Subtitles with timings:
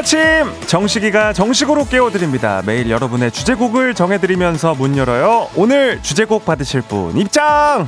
[0.00, 0.18] 아침
[0.66, 2.62] 정식이가 정식으로 깨워드립니다.
[2.64, 5.50] 매일 여러분의 주제곡을 정해드리면서 문 열어요.
[5.56, 7.86] 오늘 주제곡 받으실 분 입장.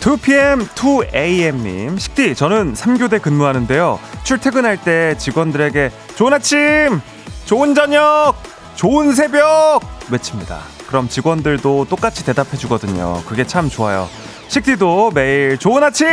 [0.00, 7.00] (2pm) (2am님) 식디 저는 3교대 근무하는데요 출퇴근할 때 직원들에게 좋은 아침
[7.46, 8.34] 좋은 저녁
[8.74, 13.22] 좋은 새벽 외칩니다 그럼 직원들도 똑같이 대답해 주거든요.
[13.26, 14.08] 그게 참 좋아요.
[14.48, 16.06] 식디도 매일 좋은 아침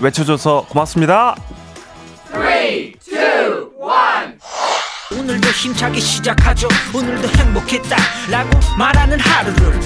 [0.00, 1.34] 외쳐줘서 고맙습니다.
[2.30, 3.66] 3, 2, 1
[5.12, 6.68] 오늘도 힘차게 시작하죠.
[6.94, 7.96] 오늘도 행복했다.
[8.30, 9.80] 라고 말하는 하루를.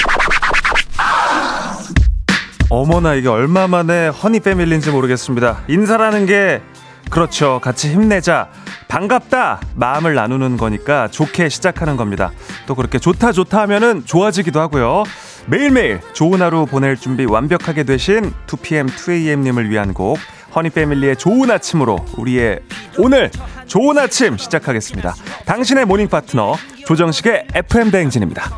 [2.70, 5.64] 어머나 이게 얼마 만에 허니 패밀리인지 모르겠습니다.
[5.68, 6.62] 인사라는 게
[7.10, 7.60] 그렇죠.
[7.62, 8.48] 같이 힘내자.
[8.90, 12.32] 반갑다 마음을 나누는 거니까 좋게 시작하는 겁니다.
[12.66, 15.04] 또 그렇게 좋다 좋다 하면은 좋아지기도 하고요.
[15.46, 20.18] 매일매일 좋은 하루 보낼 준비 완벽하게 되신 2pm 2am님을 위한 곡
[20.54, 22.58] 허니 패밀리의 좋은 아침으로 우리의
[22.98, 23.30] 오늘
[23.66, 25.14] 좋은 아침 시작하겠습니다.
[25.46, 28.50] 당신의 morning 파트너 조정식의 FM 대행진입니다.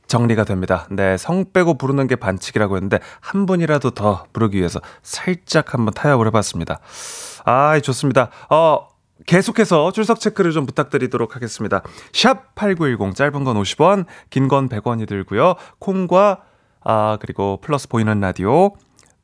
[0.07, 0.87] 정리가 됩니다.
[0.91, 6.27] 네, 성 빼고 부르는 게 반칙이라고 했는데 한 분이라도 더 부르기 위해서 살짝 한번 타협을
[6.29, 6.79] 해봤습니다.
[7.45, 8.31] 아, 좋습니다.
[8.51, 8.87] 어,
[9.27, 11.83] 계속해서 출석 체크를 좀 부탁드리도록 하겠습니다.
[12.13, 15.55] 샵 8910 짧은 건 50원, 긴 건 100원이 들고요.
[15.81, 16.43] 콩과
[16.85, 18.71] 아, 그리고 플러스 보이는 라디오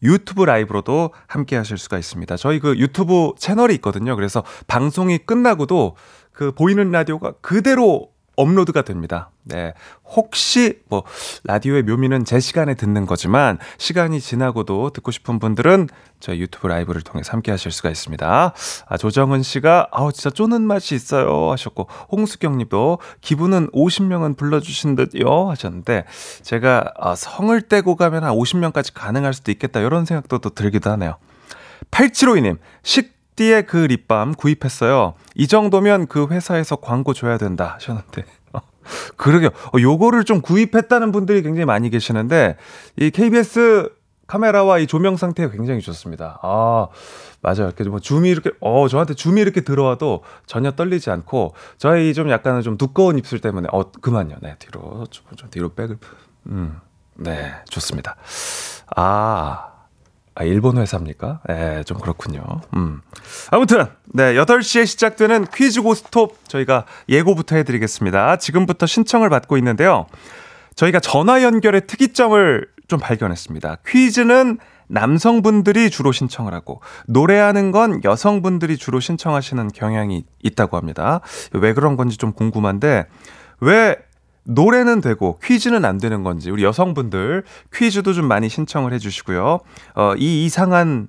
[0.03, 2.37] 유튜브 라이브로도 함께 하실 수가 있습니다.
[2.37, 4.17] 저희 그 유튜브 채널이 있거든요.
[4.17, 5.97] 그래서 방송이 끝나고도
[6.33, 8.12] 그 보이는 라디오가 그대로
[8.43, 9.31] 업로드가 됩니다.
[9.45, 9.73] 네.
[10.05, 11.05] 혹시 뭐
[11.45, 15.89] 라디오의 묘미는 제 시간에 듣는 거지만 시간이 지나고도 듣고 싶은 분들은
[16.21, 18.55] 저희 유튜브 라이브를 통해서 함께 하실 수가 있습니다.
[18.87, 24.95] 아, 조정은 씨가 아우 진짜 쪼는 맛이 있어요 하셨고 홍수경 님도 기분은 50명은 불러 주신
[24.95, 26.05] 듯요 하셨는데
[26.43, 31.17] 제가 아, 성을 떼고 가면 한 50명까지 가능할 수도 있겠다 이런 생각도 또 들기도 하네요.
[31.91, 35.15] 8752님 식 띠의 그 립밤 구입했어요.
[35.35, 38.25] 이 정도면 그 회사에서 광고 줘야 된다 하셨는데.
[39.17, 39.51] 그러게요.
[39.51, 42.57] 어, 요거를 좀 구입했다는 분들이 굉장히 많이 계시는데,
[42.97, 43.91] 이 KBS
[44.27, 46.39] 카메라와 이 조명 상태가 굉장히 좋습니다.
[46.43, 46.89] 아,
[47.43, 47.67] 맞아요.
[47.67, 52.63] 이렇게 뭐 줌이 이렇게, 어, 저한테 줌이 이렇게 들어와도 전혀 떨리지 않고, 저희 좀 약간은
[52.63, 54.37] 좀 두꺼운 입술 때문에, 어, 그만요.
[54.41, 55.99] 네, 뒤로, 좀, 좀 뒤로 백을,
[56.47, 56.81] 음,
[57.15, 58.17] 네, 좋습니다.
[58.97, 59.72] 아,
[60.35, 61.41] 아, 일본 회사입니까?
[61.51, 62.43] 예, 좀 그렇군요.
[62.75, 63.03] 음.
[63.51, 68.37] 아무튼, 네, 8시에 시작되는 퀴즈 고스톱 저희가 예고부터 해드리겠습니다.
[68.37, 70.07] 지금부터 신청을 받고 있는데요.
[70.75, 73.79] 저희가 전화 연결의 특이점을 좀 발견했습니다.
[73.87, 74.59] 퀴즈는
[74.89, 81.21] 남성분들이 주로 신청을 하고, 노래하는 건 여성분들이 주로 신청하시는 경향이 있다고 합니다.
[81.53, 83.07] 왜 그런 건지 좀 궁금한데,
[83.61, 83.97] 왜
[84.45, 89.61] 노래는 되고 퀴즈는 안 되는 건지 우리 여성분들 퀴즈도 좀 많이 신청을 해주시고요.
[89.95, 91.09] 어, 이 이상한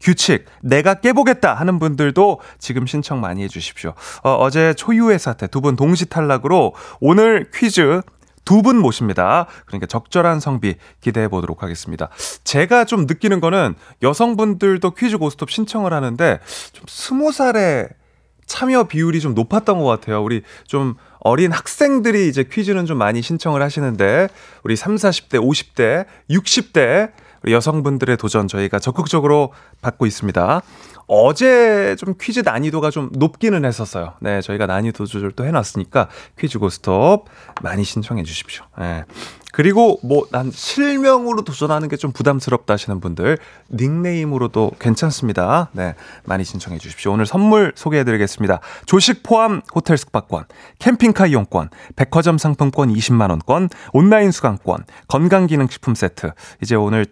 [0.00, 3.94] 규칙 내가 깨보겠다 하는 분들도 지금 신청 많이 해주십시오.
[4.24, 8.02] 어, 제 초유의 사태 두 분 동시 탈락으로 오늘 퀴즈
[8.44, 9.46] 두 분 모십니다.
[9.66, 12.08] 그러니까 적절한 성비 기대해 보도록 하겠습니다.
[12.42, 16.40] 제가 좀 느끼는 거는 여성분들도 퀴즈 고스톱 신청을 하는데
[16.72, 17.88] 좀 스무 살에
[18.46, 20.22] 참여 비율이 좀 높았던 것 같아요.
[20.24, 24.28] 우리 좀 어린 학생들이 이제 퀴즈는 좀 많이 신청을 하시는데
[24.64, 27.12] 우리 3, 40대, 50대, 60대
[27.48, 30.62] 여성분들의 도전 저희가 적극적으로 받고 있습니다.
[31.14, 34.14] 어제 좀 퀴즈 난이도가 좀 높기는 했었어요.
[34.22, 37.26] 네, 저희가 난이도 조절도 해놨으니까 퀴즈 고스톱
[37.60, 38.64] 많이 신청해 주십시오.
[38.78, 39.04] 네.
[39.52, 43.36] 그리고 뭐 난 실명으로 도전하는 게 좀 부담스럽다 하시는 분들
[43.70, 45.68] 닉네임으로도 괜찮습니다.
[45.72, 45.94] 네,
[46.24, 47.12] 많이 신청해 주십시오.
[47.12, 48.60] 오늘 선물 소개해 드리겠습니다.
[48.86, 50.46] 조식 포함 호텔 숙박권,
[50.78, 56.32] 캠핑카 이용권, 백화점 상품권 20만 원권, 온라인 수강권, 건강기능식품 세트.
[56.62, 57.04] 이제 오늘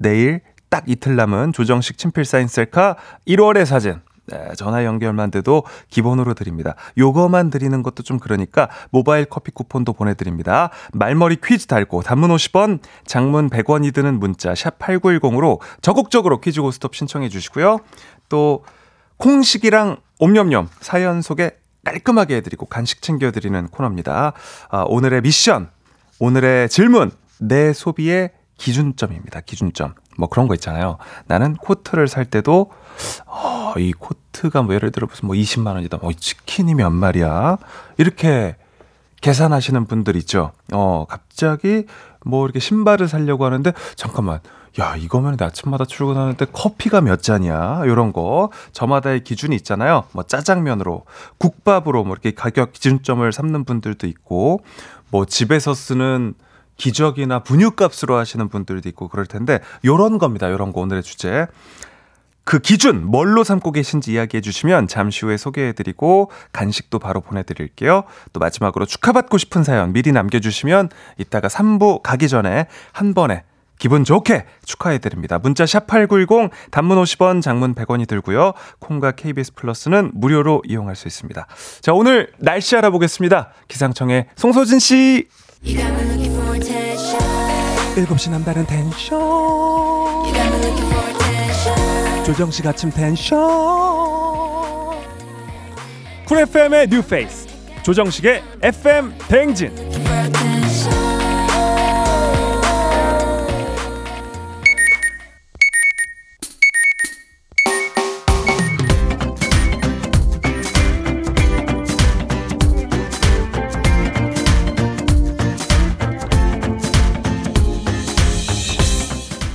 [0.00, 4.00] 내일 딱 이틀 남은 조정식 친필 사인 셀카 1월의 사진
[4.30, 6.74] 네, 전화 연결만 돼도 기본으로 드립니다.
[6.98, 10.70] 요거만 드리는 것도 좀 그러니까 모바일 커피 쿠폰도 보내드립니다.
[10.92, 17.30] 말머리 퀴즈 달고 단문 50원, 장문 100원이 드는 문자 샵 8910으로 적극적으로 퀴즈 고스톱 신청해
[17.30, 17.78] 주시고요.
[18.28, 18.64] 또
[19.16, 21.52] 콩식이랑 옴념념 사연 소개
[21.84, 24.34] 깔끔하게 해드리고 간식 챙겨드리는 코너입니다.
[24.68, 25.70] 아, 오늘의 미션,
[26.18, 29.40] 오늘의 질문, 내 소비의 기준점입니다.
[29.40, 29.94] 기준점.
[30.18, 30.98] 뭐 그런 거 있잖아요.
[31.26, 32.70] 나는 코트를 살 때도
[33.26, 35.98] 어, 이 코트가 뭐 예를 들어 무슨 뭐 20만 원이다.
[36.02, 37.56] 뭐 치킨이 몇 마리야?
[37.96, 38.56] 이렇게
[39.20, 40.50] 계산하시는 분들 있죠.
[40.72, 41.86] 어, 갑자기
[42.24, 44.40] 뭐 이렇게 신발을 사려고 하는데 잠깐만.
[44.80, 47.82] 야, 이거면 아침마다 출근하는데 커피가 몇 잔이야?
[47.86, 48.50] 요런 거.
[48.72, 50.04] 저마다의 기준이 있잖아요.
[50.12, 51.04] 뭐 짜장면으로,
[51.38, 54.60] 국밥으로 뭐 이렇게 가격 기준점을 삼는 분들도 있고,
[55.10, 56.34] 뭐 집에서 쓰는
[56.78, 60.50] 기적이나 분유값으로 하시는 분들도 있고 그럴 텐데 요런 겁니다.
[60.50, 61.46] 요런 거 오늘의 주제.
[62.44, 68.04] 그 기준 뭘로 삼고 계신지 이야기해 주시면 잠시 후에 소개해 드리고 간식도 바로 보내 드릴게요.
[68.32, 70.88] 또 마지막으로 축하받고 싶은 사연 미리 남겨 주시면
[71.18, 73.44] 이따가 3부 가기 전에 한 번에
[73.78, 75.38] 기분 좋게 축하해 드립니다.
[75.38, 78.54] 문자 샵8910 단문 50원, 장문 100원이 들고요.
[78.78, 81.46] 콩과 KBS 플러스는 무료로 이용할 수 있습니다.
[81.82, 83.52] 자, 오늘 날씨 알아보겠습니다.
[83.68, 85.28] 기상청의 송소진 씨.
[88.06, 89.18] 7시 남다른 텐션.
[92.24, 93.38] 조정식 아침 텐션.
[96.24, 97.48] 쿨 FM의 뉴페이스.
[97.82, 99.72] 조정식의 FM 대행진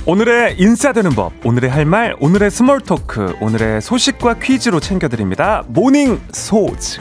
[0.06, 5.64] 오늘의 인싸 되는 법, 오늘의 할 말, 오늘의 small talk, 오늘의 소식과 퀴즈로 챙겨드립니다.
[5.68, 7.00] morning source.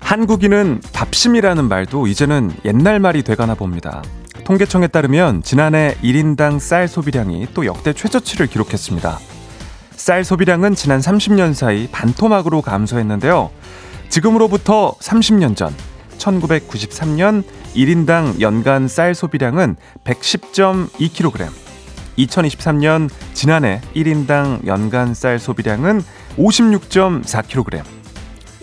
[0.00, 4.02] 한국인은 밥심이라는 말도 이제는 옛날 말이 돼가나 봅니다.
[4.44, 9.37] 통계청에 따르면 지난해 1인당 쌀 소비량이 또 역대 최저치를 기록했습니다.
[9.98, 13.50] 쌀 소비량은 지난 30년 사이 반토막으로 감소했는데요.
[14.08, 15.74] 지금으로부터 30년 전
[16.18, 17.42] 1993년
[17.74, 19.74] 1인당 연간 쌀 소비량은
[20.04, 21.48] 110.2kg.
[22.16, 26.02] 2023년 지난해 1인당 연간 쌀 소비량은
[26.36, 27.82] 56.4kg.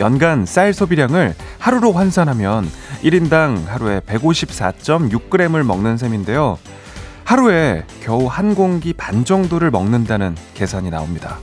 [0.00, 2.68] 연간 쌀 소비량을 하루로 환산하면
[3.02, 6.58] 1인당 하루에 154.6g을 먹는 셈인데요.
[7.26, 11.38] 하루에 겨우 한 공기 반 정도를 먹는다는 계산이 나옵니다.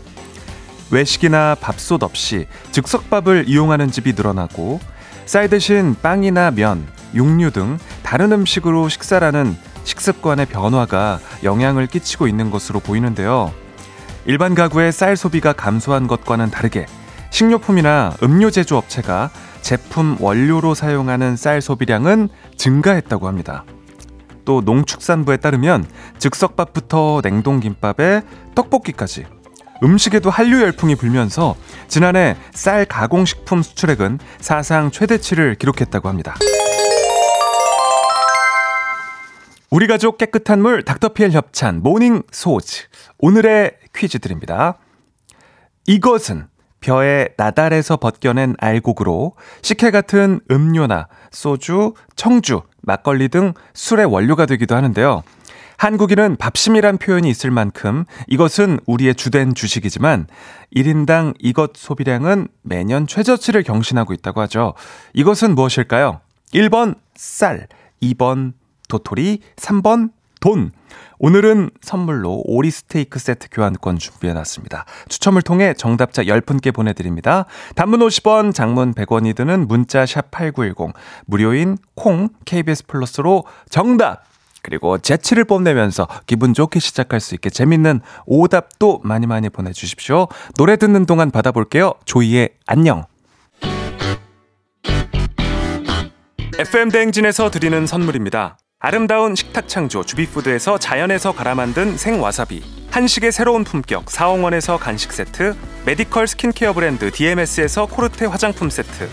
[0.91, 4.79] 외식이나 밥솥 없이 즉석밥을 이용하는 집이 늘어나고
[5.25, 12.79] 쌀 대신 빵이나 면, 육류 등 다른 음식으로 식사라는 식습관의 변화가 영향을 끼치고 있는 것으로
[12.79, 13.51] 보이는데요.
[14.25, 16.85] 일반 가구의 쌀 소비가 감소한 것과는 다르게
[17.29, 23.65] 식료품이나 음료 제조 업체가 제품 원료로 사용하는 쌀 소비량은 증가했다고 합니다.
[24.45, 25.85] 또 농축산부에 따르면
[26.19, 28.21] 즉석밥부터 냉동김밥에
[28.55, 29.25] 떡볶이까지
[29.83, 31.55] 음식에도 한류 열풍이 불면서
[31.87, 36.35] 지난해 쌀 가공식품 수출액은 사상 최대치를 기록했다고 합니다.
[39.69, 42.83] 우리 가족 깨끗한 물 닥터피엘 협찬 모닝 소즈
[43.17, 44.77] 오늘의 퀴즈 드립니다.
[45.87, 46.47] 이것은
[46.79, 55.23] 벼의 낟알에서 벗겨낸 알곡으로 식혜 같은 음료나 소주, 청주, 막걸리 등 술의 원료가 되기도 하는데요.
[55.77, 60.27] 한국인은 밥심이란 표현이 있을 만큼 이것은 우리의 주된 주식이지만
[60.75, 64.75] 1인당 이것 소비량은 매년 최저치를 경신하고 있다고 하죠.
[65.13, 66.21] 이것은 무엇일까요?
[66.53, 67.67] 1번 쌀,
[68.01, 68.53] 2번
[68.87, 70.71] 도토리, 3번 돈.
[71.25, 74.83] 오늘은 선물로 오리 스테이크 세트 교환권 준비해 놨습니다.
[75.07, 77.45] 추첨을 통해 정답자 10분께 보내드립니다.
[77.75, 80.93] 단문 50원, 장문 100원이 드는 문자 샵 8910,
[81.25, 84.25] 무료인 콩, KBS 플러스로 정답!
[84.63, 90.27] 그리고 재치를 뽐내면서 기분 좋게 시작할 수 있게 재밌는 오답도 많이 많이 보내주십시오.
[90.57, 91.93] 노래 듣는 동안 받아볼게요.
[92.03, 93.05] 조이의 안녕.
[96.59, 98.57] FM 대행진에서 드리는 선물입니다.
[98.85, 102.61] 아름다운 식탁 창조 주비푸드에서 자연에서 갈아 만든 생와사비
[102.91, 109.07] 한식의 새로운 품격 사옹원에서 간식 세트 메디컬 스킨케어 브랜드 DMS에서 코르테 화장품 세트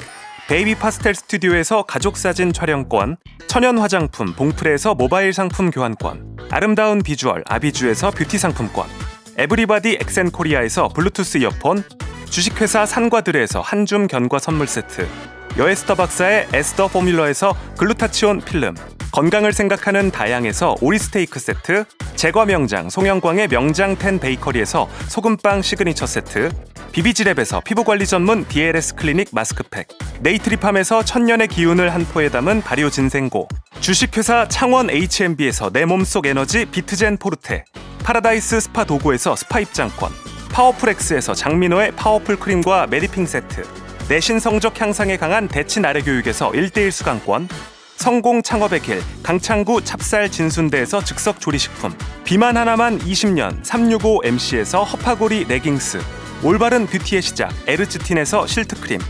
[0.48, 8.10] 베이비 파스텔 스튜디오에서 가족 사진 촬영권 천연 화장품 봉프레에서 모바일 상품 교환권 아름다운 비주얼 아비주에서
[8.10, 8.88] 뷰티 상품권
[9.36, 11.84] 에브리바디 엑센코리아에서 블루투스 이어폰
[12.28, 15.06] 주식회사 산과들에서 한줌 견과 선물 세트
[15.58, 18.74] 여에스더 박사의 에스더 포뮬러에서 글루타치온 필름
[19.12, 26.50] 건강을 생각하는 다향에서 오리스테이크 세트, 제과 명장 송영광의 명장 텐 베이커리에서 소금빵 시그니처 세트,
[26.92, 29.88] 비비지랩에서 피부관리 전문 DLS 클리닉 마스크팩,
[30.20, 33.48] 네이트리팜에서 천년의 기운을 한 포에 담은 발효 진생고,
[33.80, 37.64] 주식회사 창원 H&B에서 내 몸속 에너지 비트젠 포르테,
[38.04, 40.12] 파라다이스 스파 도고에서 스파 입장권,
[40.52, 43.64] 파워풀엑스에서 장민호의 파워풀 크림과 메디핑 세트,
[44.08, 47.48] 내신 성적 향상에 강한 대치 나래 교육에서 1대1 수강권,
[48.00, 51.92] 성공 창업의 길 강창구 찹쌀 진순대에서 즉석 조리식품
[52.24, 55.98] 비만 하나만 20년 365MC에서 허파고리 레깅스
[56.42, 59.02] 올바른 뷰티의 시작 에르츠틴에서 실트크림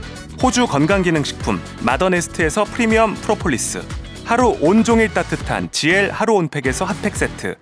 [0.42, 3.80] 호주 건강기능식품 마더네스트에서 프리미엄 프로폴리스
[4.24, 7.54] 하루 온종일 따뜻한 GL 하루 온팩에서 핫팩 세트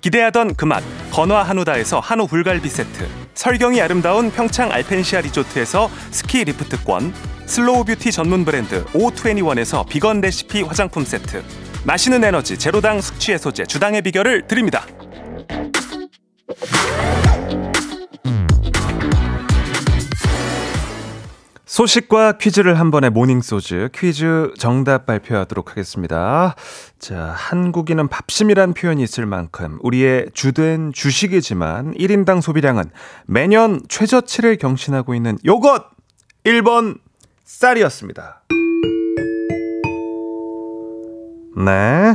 [0.00, 7.12] 기대하던 그맛 건화 한우다에서 한우 불갈비 세트 설경이 아름다운 평창 알펜시아 리조트에서 스키 리프트권
[7.46, 11.42] 슬로우 뷰티 전문 브랜드 O21에서 비건 레시피 화장품 세트
[11.84, 14.86] 마시는 에너지 제로당 숙취 해소제 주당의 비결을 드립니다.
[21.74, 26.54] 소식과 퀴즈를 한 번에 모닝소즈 퀴즈 정답 발표하도록 하겠습니다.
[27.00, 32.84] 자, 한국인은 밥심이란 표현이 있을 만큼 우리의 주된 주식이지만 1인당 소비량은
[33.26, 35.84] 매년 최저치를 경신하고 있는 요것
[36.44, 37.00] 1번
[37.42, 38.44] 쌀이었습니다.
[41.56, 42.14] 네.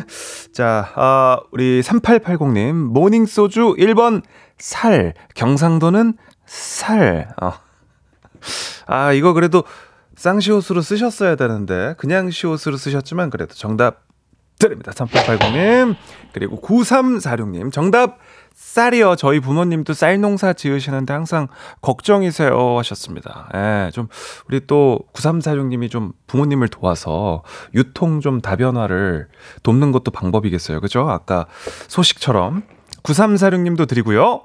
[0.53, 4.21] 자, 어, 우리 3880님, 모닝소주 1번
[4.57, 6.13] 살, 경상도는
[6.45, 7.33] 살.
[7.41, 7.68] 어.
[8.87, 9.63] 아, 이거 그래도
[10.15, 14.03] 쌍시옷으로 쓰셨어야 되는데, 그냥 시옷으로 쓰셨지만 그래도 정답
[14.59, 14.91] 드립니다.
[14.91, 15.95] 3880님.
[16.33, 18.17] 그리고 9346님, 정답
[18.53, 19.15] 쌀이요.
[19.15, 21.47] 저희 부모님도 쌀 농사 지으시는데 항상
[21.81, 23.49] 걱정이세요 하셨습니다.
[23.55, 24.09] 예, 좀
[24.49, 27.43] 우리 또 9346님이 좀 부모님을 도와서
[27.73, 29.29] 유통 좀 다변화를
[29.63, 30.81] 돕는 것도 방법이겠어요.
[30.81, 31.09] 그죠?
[31.09, 31.45] 아까
[31.87, 32.63] 소식처럼
[33.03, 34.41] 9346님도 드리고요.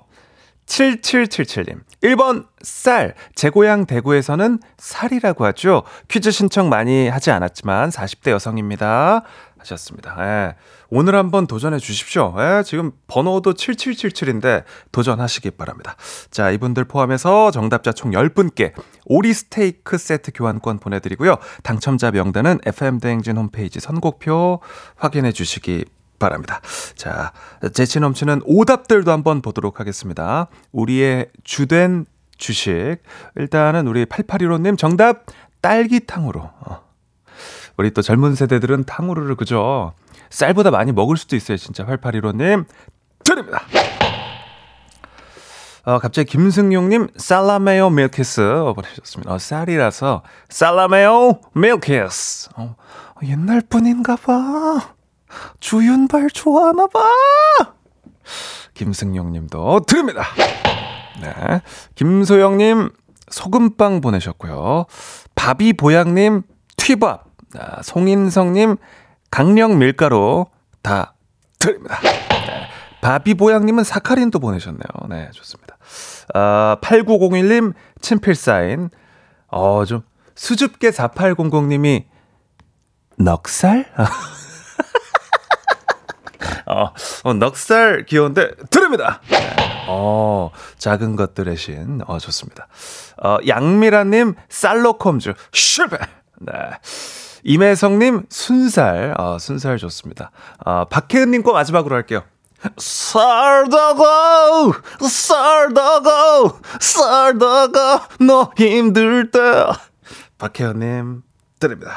[0.66, 1.80] 7777님.
[2.02, 3.14] 1번 쌀.
[3.35, 5.83] 제 고향 대구에서는 쌀이라고 하죠.
[6.09, 9.23] 퀴즈 신청 많이 하지 않았지만 40대 여성입니다.
[9.59, 10.14] 하셨습니다.
[10.21, 10.54] 예.
[10.90, 12.35] 오늘 한번 도전해 주십시오.
[12.38, 12.62] 예.
[12.62, 15.97] 지금 번호도 7777인데 도전하시기 바랍니다.
[16.30, 18.73] 자, 이분들 포함해서 정답자 총 10분께
[19.06, 21.37] 오리 스테이크 세트 교환권 보내드리고요.
[21.62, 24.61] 당첨자 명단은 FM대행진 홈페이지 선곡표
[24.97, 26.04] 확인해 주시기 바랍니다.
[26.97, 27.33] 자,
[27.73, 30.49] 재치 넘치는 오답들도 한번 보도록 하겠습니다.
[30.73, 32.97] 우리의 주된 주식.
[33.37, 35.26] 일단은 우리 8815님 정답
[35.61, 36.40] 딸기탕으로.
[36.40, 36.85] 어.
[37.76, 39.95] 우리 또 젊은 세대들은 탕후루를 그죠?
[40.31, 41.57] 쌀보다 많이 먹을 수도 있어요.
[41.57, 42.66] 진짜 8815님
[43.25, 43.62] 드립니다.
[45.87, 48.40] 어, 갑자기 김승용님 쌀랑해요 밀키스
[48.75, 49.35] 보내주셨습니다.
[49.35, 52.50] 어, 쌀이라서 쌀랑해요 밀키스.
[52.57, 52.75] 어,
[53.25, 54.94] 옛날 분인가 봐.
[55.61, 57.00] 주윤발 좋아하나 봐.
[58.75, 60.25] 김승용 님도 드립니다.
[61.21, 61.61] 네.
[61.95, 62.91] 김소영님
[63.31, 64.87] 소금빵 보내셨고요.
[65.35, 66.43] 바비보양님
[66.76, 67.25] 튀밥.
[67.57, 68.76] 아, 송인성님
[69.31, 70.47] 강령 밀가루
[70.83, 71.14] 다
[71.59, 71.99] 드립니다.
[72.03, 72.67] 네.
[73.00, 75.09] 바비보양님은 사카린도 보내셨네요.
[75.09, 75.76] 네, 좋습니다.
[76.35, 78.91] 아, 8901님 친필 사인.
[79.49, 80.03] 어, 좀
[80.35, 82.05] 수줍게 4800님이
[83.19, 83.87] 넉살?
[86.67, 86.93] 어,
[87.25, 89.21] 어, 넉살 귀여운데 드립니다.
[89.31, 89.55] 네.
[89.89, 92.01] 어, 작은 것들의 신.
[92.07, 92.69] 어, 좋습니다.
[93.23, 95.99] 어, 양미라님 살로콤즈 실패.
[96.41, 96.53] 네.
[97.45, 99.15] 임혜성님, 순살.
[99.19, 100.31] 어, 순살 좋습니다.
[100.65, 102.23] 어, 박혜은님 거 마지막으로 할게요.
[102.79, 104.73] 살다가
[105.07, 109.39] 살다가 살다가 너 힘들 때
[110.39, 111.23] 박혜연님
[111.61, 111.93] 드립니다.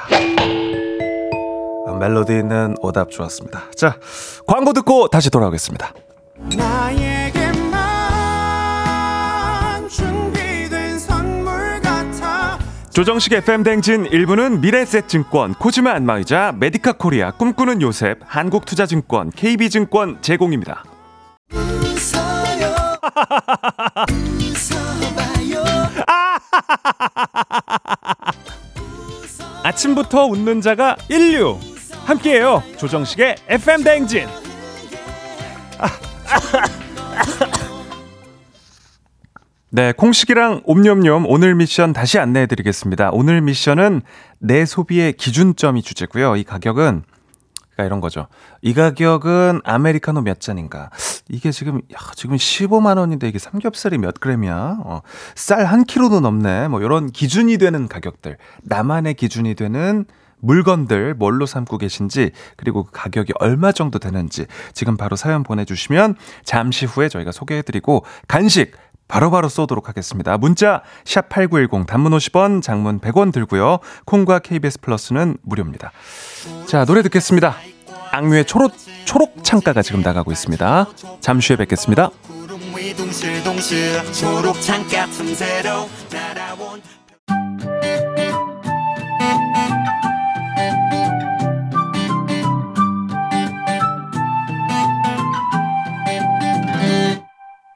[1.88, 3.64] 아, 멜로디 있는 오답 좋았습니다.
[3.76, 3.98] 자
[4.46, 5.94] 광고 듣고 다시 돌아오겠습니다.
[12.92, 20.84] 조정식 FM 댕진 1부는 미래셋증권, 코지마 안마의자, 메디카 코리아, 꿈꾸는 요셉, 한국투자증권, KB증권 제공입니다.
[29.64, 31.60] 아침부터 웃는 자가 인류
[32.06, 34.28] 함께해요 조정식의 FM 댕진
[39.70, 43.10] 네, 콩식이랑 옴념념 오늘 미션 다시 안내해 드리겠습니다.
[43.12, 44.02] 오늘 미션은
[44.40, 46.38] 내 소비의 기준점이 주제고요.
[46.38, 47.04] 이 가격은
[47.78, 48.28] 그러니까 이런 거죠.
[48.62, 50.90] 이 가격은 아메리카노 몇 잔인가?
[51.30, 54.78] 이게 지금 야, 지금 15만 원인데 이게 삼겹살이 몇 그램이야?
[54.84, 55.02] 어,
[55.36, 56.70] 쌀 한 킬로도 넘네.
[56.70, 58.38] 뭐 이런 기준이 되는 가격들.
[58.64, 60.06] 나만의 기준이 되는
[60.40, 66.16] 물건들 뭘로 삼고 계신지 그리고 그 가격이 얼마 정도 되는지 지금 바로 사연 보내주시면
[66.46, 68.72] 잠시 후에 저희가 소개해드리고 간식
[69.08, 70.38] 바로 바로 쏘도록 하겠습니다.
[70.38, 73.80] 문자 샵 8910 단문 50원 장문 100원 들고요.
[74.06, 75.92] 콩과 KBS 플러스는 무료입니다.
[76.68, 77.56] 자 노래 듣겠습니다.
[78.12, 78.74] 악뮤의 초록,
[79.06, 80.88] 초록 창가가 지금 나가고 있습니다.
[81.20, 82.12] 잠시 후에 뵙겠습니다.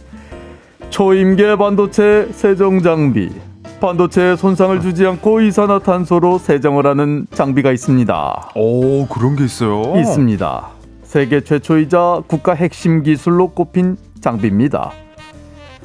[0.90, 3.33] 초임계 반도체 세정 장비.
[3.80, 8.50] 반도체에 손상을 주지 않고 이산화탄소로 세정을 하는 장비가 있습니다.
[8.54, 9.98] 오, 그런 게 있어요.
[9.98, 10.68] 있습니다.
[11.02, 14.92] 세계 최초이자 국가 핵심 기술로 꼽힌 장비입니다.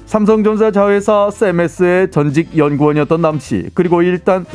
[0.05, 4.45] 삼성전자 자회사 세메스의 전직 연구원이었던 남씨 그리고 일단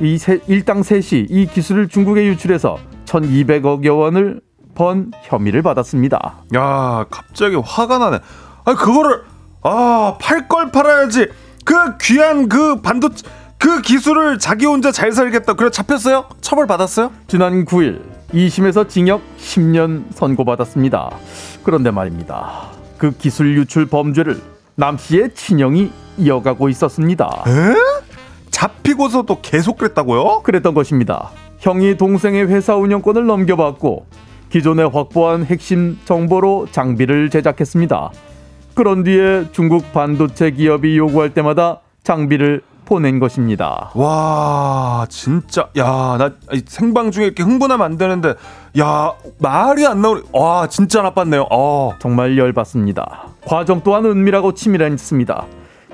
[0.00, 4.40] 이 세, 일당 셋이 이 기술을 중국에 유출해서 1,200억여 원을
[4.74, 6.36] 번 혐의를 받았습니다.
[6.54, 8.18] 야, 갑자기 화가 나네.
[8.64, 9.22] 아, 그거를
[9.62, 11.28] 아, 팔 걸 팔아야지.
[11.64, 13.26] 그 귀한 그 반도체
[13.58, 15.54] 그 기술을 자기 혼자 잘 살겠다.
[15.54, 16.24] 그래 잡혔어요?
[16.40, 17.12] 처벌 받았어요?
[17.28, 21.10] 지난 9일 2심에서 징역 10년 선고받았습니다.
[21.62, 22.70] 그런데 말입니다.
[22.98, 24.40] 그 기술 유출 범죄를
[24.74, 27.44] 남 씨의 친형이 이어가고 있었습니다.
[27.46, 27.74] 에?
[28.50, 30.42] 잡히고서도 계속 그랬다고요?
[30.42, 31.30] 그랬던 것입니다.
[31.58, 34.06] 형이 동생의 회사 운영권을 넘겨받고
[34.50, 38.10] 기존에 확보한 핵심 정보로 장비를 제작했습니다.
[38.74, 43.90] 그런 뒤에 중국 반도체 기업이 요구할 때마다 장비를 보낸 것입니다.
[43.94, 46.32] 와, 진짜, 야, 나
[46.66, 48.34] 생방 중에 이렇게 흥분하면 안 되는데,
[48.78, 50.22] 야, 말이 안 나오네.
[50.32, 51.46] 와, 진짜 나빴네요.
[51.50, 51.94] 어.
[52.00, 53.28] 정말 열받습니다.
[53.46, 55.46] 과정 또한 은밀하고 치밀했습니다.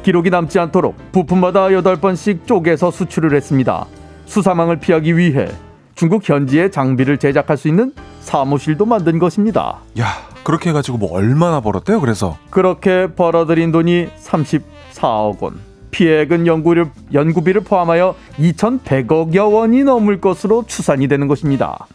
[0.03, 3.87] 기록이 남지 않도록 부품마다 8번씩 쪼개서 수출을 했습니다.
[4.27, 5.49] 수사망을 피하기 위해
[5.95, 9.79] 중국 현지에 장비를 제작할 수 있는 사무실도 만든 것입니다.
[9.99, 10.07] 야,
[10.49, 12.01] 그렇게 해가지고 뭐 얼마나 벌었대요?
[12.01, 15.61] 그래서 그렇게 벌어들인 돈이 34억 원.
[15.91, 21.87] 피해액은 연구를, 연구비를 포함하여 2,100억여 원이 넘을 것으로 추산이 되는 것입니다.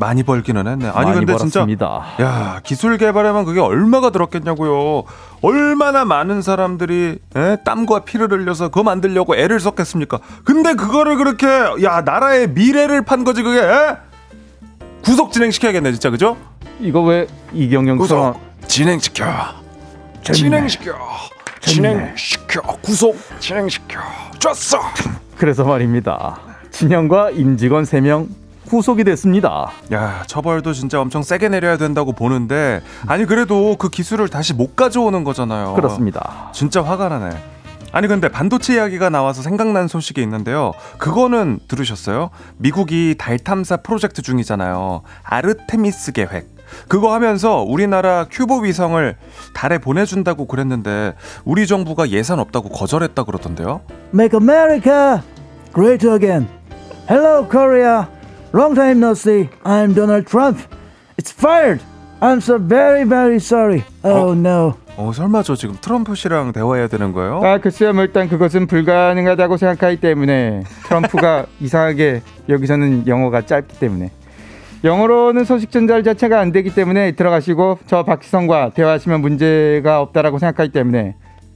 [0.00, 0.88] 많이 벌기는 했네.
[0.88, 2.02] 아니 많이 근데 벌었습니다.
[2.16, 5.04] 진짜 야 기술 개발에만 그게 얼마가 들었겠냐고요.
[5.40, 7.56] 얼마나 많은 사람들이 에?
[7.64, 10.18] 땀과 피를 흘려서 그거 만들려고 애를 썼겠습니까?
[10.42, 11.46] 근데 그거를 그렇게
[11.84, 13.96] 야 나라의 미래를 판 거지 그게 에?
[15.04, 16.36] 구속 진행시켜야겠네 진짜 그죠?
[16.82, 19.24] 이거 왜 이경영 선 구속 진행시켜
[20.32, 20.92] 진행시켜
[21.60, 24.00] 진행시켜 구속 진행시켜
[24.40, 24.80] 줬어
[25.38, 26.40] 그래서 말입니다.
[26.72, 28.26] 진영과 임직원 3명
[28.68, 29.70] 후속이 됐습니다.
[29.92, 35.22] 야, 처벌도 진짜 엄청 세게 내려야 된다고 보는데 아니 그래도 그 기술을 다시 못 가져오는
[35.22, 35.74] 거잖아요.
[35.74, 36.50] 그렇습니다.
[36.52, 37.30] 진짜 화가 나네.
[37.92, 40.72] 아니 근데 반도체 이야기가 나와서 생각난 소식이 있는데요.
[40.98, 42.30] 그거는 들으셨어요?
[42.56, 45.02] 미국이 달 탐사 프로젝트 중이잖아요.
[45.22, 46.52] 아르테미스 계획.
[46.88, 49.16] 그거 하면서 우리나라 큐브 위성을
[49.54, 53.80] 달에 보내준다고 그랬는데 우리 정부가 예산 없다고 거절했다 그러던데요.
[54.14, 55.22] Make America
[55.72, 56.48] great again.
[57.08, 58.08] Hello, Korea.
[58.52, 59.48] Long time no see.
[59.64, 60.58] I'm Donald Trump.
[61.16, 61.80] It's fired.
[62.20, 63.84] I'm so very, very sorry.
[64.04, 64.74] Oh, no.
[64.96, 67.40] 어 설마 저 지금 트럼프 씨랑 대화해야 되는 거예요?
[67.42, 74.10] 아 글쎄요 뭐 일단 그것은 불가능하다고 생각하기 때문에 트럼프가 이상하게 여기서는 영어가 짧기 때문에
[74.84, 81.14] 영어로는 소식 전달 자체가 안 되기 때문에 들어가시고 저 박지성과 대화하시면 문제가 없다라고 생각하기 때문에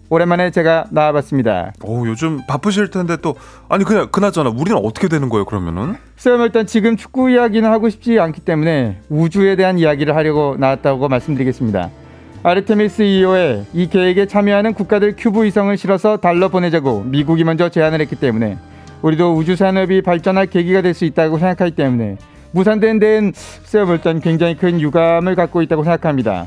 [0.08, 1.72] 오랜만에 제가 나와봤습니다.
[1.82, 3.34] 오 요즘 바쁘실 텐데 또
[3.68, 5.96] 아니 그냥 그나저나 우리는 어떻게 되는 거예요 그러면은?
[6.36, 11.90] 뭐 일단 지금 축구 이야기는 하고 싶지 않기 때문에 우주에 대한 이야기를 하려고 나왔다고 말씀드리겠습니다.
[12.44, 18.14] 아르테미스 2호에 이 계획에 참여하는 국가들 큐브 위성을 실어서 달러 보내자고 미국이 먼저 제안을 했기
[18.14, 18.56] 때문에
[19.02, 22.16] 우리도 우주 산업이 발전할 계기가 될 수 있다고 생각하기 때문에
[22.60, 26.46] 무산된 데는 글쎄요 뭐 일단 굉장히 큰 유감을 갖고 있다고 생각합니다.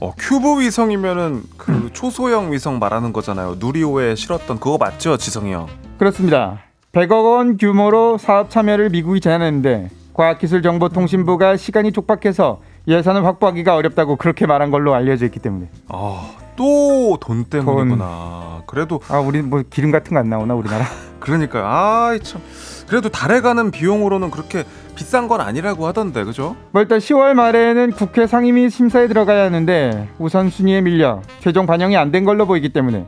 [0.00, 3.56] 어 큐브 위성이면은 그 초소형 위성 말하는 거잖아요.
[3.58, 5.66] 누리호에 실었던 그거 맞죠, 지성이 형?
[5.98, 6.58] 그렇습니다.
[6.92, 14.70] 100억 원 규모로 사업 참여를 미국이 제안했는데 과학기술정보통신부가 시간이 촉박해서 예산을 확보하기가 어렵다고 그렇게 말한
[14.70, 18.62] 걸로 알려져 있기 때문에 아 또 돈 때문이구나.
[18.66, 20.86] 그래도 아 우리 뭐 기름 같은 거 안 나오나 우리나라?
[21.20, 22.40] 그러니까 아참
[22.88, 26.56] 그래도 달에 가는 비용으로는 그렇게 비싼 건 아니라고 하던데 그죠?
[26.70, 32.10] 뭐 일단 10월 말에는 국회 상임위 심사에 들어가야 하는데 우선 순위에 밀려 최종 반영이 안
[32.12, 33.04] 된 걸로 보이기 때문에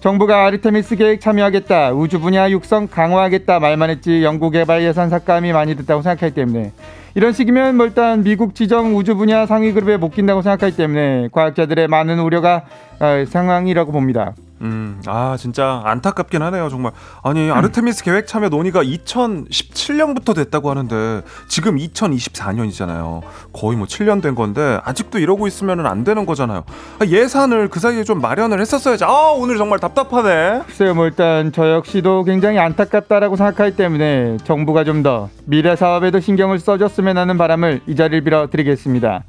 [0.00, 6.02] 정부가 아르테미스 계획 참여하겠다 우주 분야 육성 강화하겠다 말만 했지 연구개발 예산 삭감이 많이 됐다고
[6.02, 6.72] 생각하기 때문에
[7.16, 11.88] 이런 식이면 뭐 일단 미국 지정 우주 분야 상위 그룹에 못 낀다고 생각하기 때문에 과학자들의
[11.88, 12.62] 많은 우려가
[12.95, 12.95] 어,
[13.28, 14.34] 상황이라고 봅니다.
[14.62, 16.92] 음, 아 진짜 안타깝긴 하네요 정말.
[17.22, 23.20] 아니 아르테미스 계획 참여 논의가 2017년부터 됐다고 하는데 지금 2024년이잖아요.
[23.52, 26.64] 거의 뭐 7년 된 건데 아직도 이러고 있으면 안 되는 거잖아요.
[26.98, 29.04] 아, 예산을 그 사이에 좀 마련을 했었어야지.
[29.04, 30.62] 아 오늘 정말 답답하네.
[30.66, 36.58] 글쎄요, 뭐 일단 저 역시도 굉장히 안타깝다라고 생각하기 때문에 정부가 좀 더 미래 사업에도 신경을
[36.58, 39.24] 써줬으면 하는 바람을 이 자리를 빌어 드리겠습니다.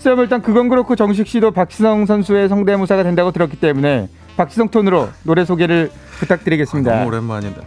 [0.00, 4.08] 글쎄요, 뭐 일단 그건 그렇고 정식 씨도 박지성 선수의 성대모사가 된다고 들었기 때문에
[4.38, 6.90] 박지성 톤으로 노래 소개를 부탁드리겠습니다.
[6.90, 7.60] 너무 오랜만인데.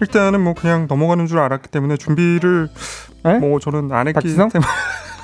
[0.00, 2.68] 일단은 뭐 그냥 넘어가는 줄 알았기 때문에 준비를
[3.24, 3.38] 에?
[3.38, 4.48] 뭐 저는 안 했기 박지성?
[4.48, 4.68] 때문에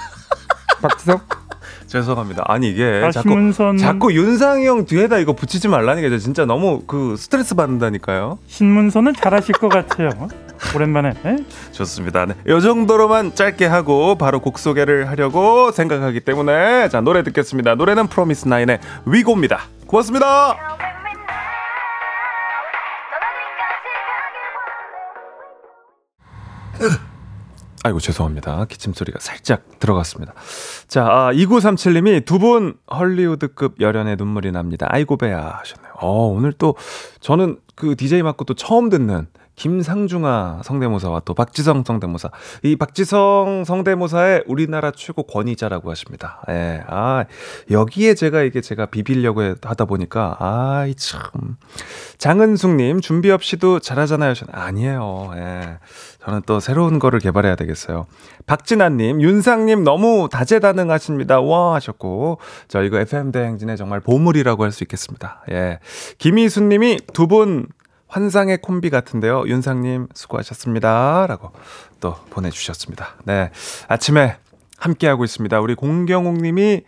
[0.83, 1.19] 박지성?
[1.89, 2.45] 죄송합니다.
[2.47, 6.85] 아니 이게 아, 자꾸 신문선 자꾸 윤상이 형 뒤에다 이거 붙이지 말라니까 저 진짜 너무
[6.87, 8.39] 그 스트레스 받는다니까요.
[8.47, 10.11] 신문선은 잘하실 것 같아요.
[10.75, 11.37] 오랜만에 에?
[11.73, 12.27] 좋습니다.
[12.27, 12.35] 네.
[12.47, 17.75] 이 정도로만 짧게 하고 바로 곡 소개를 하려고 생각하기 때문에 자 노래 듣겠습니다.
[17.75, 19.61] 노래는 프로미스 나인의 위고입니다.
[19.87, 20.57] 고맙습니다.
[27.85, 28.65] 아이고 죄송합니다.
[28.67, 30.35] 기침 소리가 살짝 들어갔습니다.
[30.87, 34.87] 자, 아, 2937님이 두 분 헐리우드급 열연의 눈물이 납니다.
[34.89, 35.93] 아이고 배야 하셨네요.
[36.01, 36.77] 어, 오늘 또
[37.21, 42.31] 저는 그 DJ 맞고 또 처음 듣는 김상중아 성대모사와 또 박지성 성대모사.
[42.63, 46.43] 이 박지성 성대모사의 우리나라 최고 권위자라고 하십니다.
[46.49, 46.83] 예.
[46.89, 47.25] 아,
[47.71, 51.21] 여기에 제가 이게 제가 비비려고 해- 하다 보니까, 아이, 참.
[52.19, 54.31] 장은숙님, 준비 없이도 잘하잖아요.
[54.33, 55.31] 하셨- 아니에요.
[55.37, 55.79] 예.
[56.25, 58.07] 저는 또 새로운 거를 개발해야 되겠어요.
[58.47, 61.41] 박진아님, 윤상님 너무 다재다능하십니다.
[61.41, 62.39] 와 하셨고,
[62.69, 65.43] 저 이거 FM 대행진의 정말 보물이라고 할 수 있겠습니다.
[65.51, 65.79] 예.
[66.19, 67.67] 김희수님이 두 분
[68.13, 69.45] 환상의 콤비 같은데요.
[69.47, 71.27] 윤상님 수고하셨습니다.
[71.27, 71.51] 라고
[72.01, 73.15] 또 보내주셨습니다.
[73.25, 73.51] 네.
[73.89, 74.37] 아침에
[74.77, 75.61] 함께하고 있습니다.
[75.61, 76.83] 우리 공경욱님이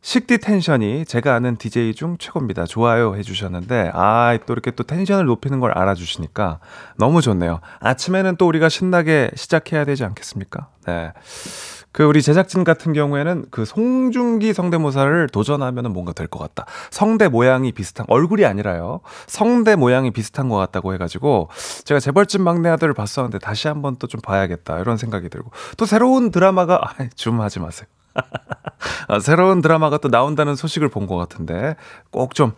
[0.00, 2.64] 식디 텐션이 제가 아는 DJ 중 최고입니다.
[2.64, 6.60] 좋아요 해주셨는데, 아, 또 이렇게 또 텐션을 높이는 걸 알아주시니까
[6.96, 7.60] 너무 좋네요.
[7.80, 10.68] 아침에는 또 우리가 신나게 시작해야 되지 않겠습니까?
[10.86, 11.12] 네.
[11.94, 16.66] 그 우리 제작진 같은 경우에는 그 송중기 성대모사를 도전하면 뭔가 될 것 같다.
[16.90, 19.00] 성대 모양이 비슷한 얼굴이 아니라요.
[19.28, 21.48] 성대 모양이 비슷한 것 같다고 해가지고
[21.84, 26.30] 제가 재벌집 막내 아들을 봤었는데 다시 한번 또 좀 봐야겠다 이런 생각이 들고 또 새로운
[26.32, 27.86] 드라마가 아, 줌 하지 마세요.
[29.08, 31.76] 아, 새로운 드라마가 또 나온다는 소식을 본 것 같은데
[32.10, 32.52] 꼭 좀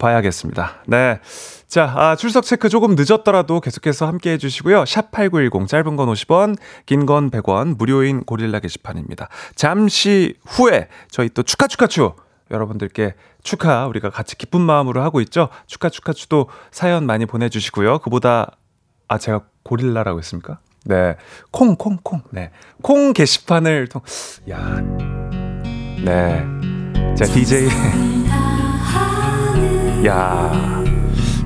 [0.00, 0.82] 봐야겠습니다.
[0.88, 1.20] 네.
[1.68, 4.82] 자, 아, 출석 체크 조금 늦었더라도 계속해서 함께 해주시고요.
[4.82, 9.28] 샵8910, 짧은 건 50원, 긴 건 100원, 무료인 고릴라 게시판입니다.
[9.54, 12.14] 잠시 후에 저희 또 축하 축하추!
[12.50, 15.48] 여러분들께 축하, 우리가 같이 기쁜 마음으로 하고 있죠.
[15.68, 18.00] 축하 축하추도 사연 많이 보내주시고요.
[18.00, 18.56] 그보다,
[19.06, 20.58] 아, 제가 고릴라라고 했습니까?
[20.84, 21.14] 네.
[21.52, 22.22] 콩, 콩, 콩.
[22.30, 22.50] 네.
[22.82, 24.02] 콩 게시판을 통,
[24.50, 24.80] 야.
[26.02, 26.44] 네.
[27.16, 27.68] 자, DJ.
[30.06, 30.82] 야.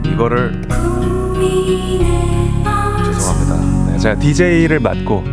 [0.04, 0.62] 이거를.
[3.04, 3.92] 죄송합니다.
[3.92, 5.24] 네, 제가 DJ를 맡고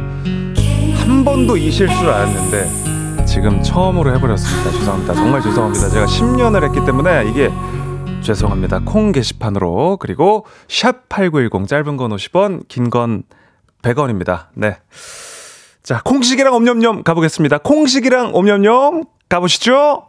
[0.96, 4.72] 한 번도 이 실수를 안 했는데 지금 처음으로 해버렸습니다.
[4.72, 5.14] 죄송합니다.
[5.14, 5.90] 정말 죄송합니다.
[5.90, 7.50] 제가 10년을 했기 때문에 이게
[8.22, 8.82] 죄송합니다.
[8.86, 13.24] 콩 게시판으로 그리고 샵 8910 짧은 건 50원 긴 건
[13.84, 14.48] 100원입니다.
[14.54, 14.78] 네.
[15.82, 17.60] 자, 콩식이랑 옴념념 가보겠습니다.
[17.60, 20.04] 콩식이랑 옴념념 가보시죠.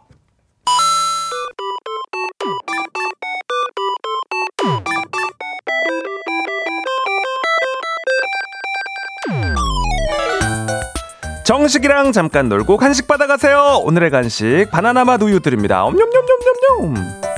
[11.53, 13.81] 정식이랑 잠깐 놀고 간식 받아가세요.
[13.83, 15.83] 오늘의 간식 바나나 맛 우유 드립니다.
[15.83, 17.32] 엄냠냠냠냠냠.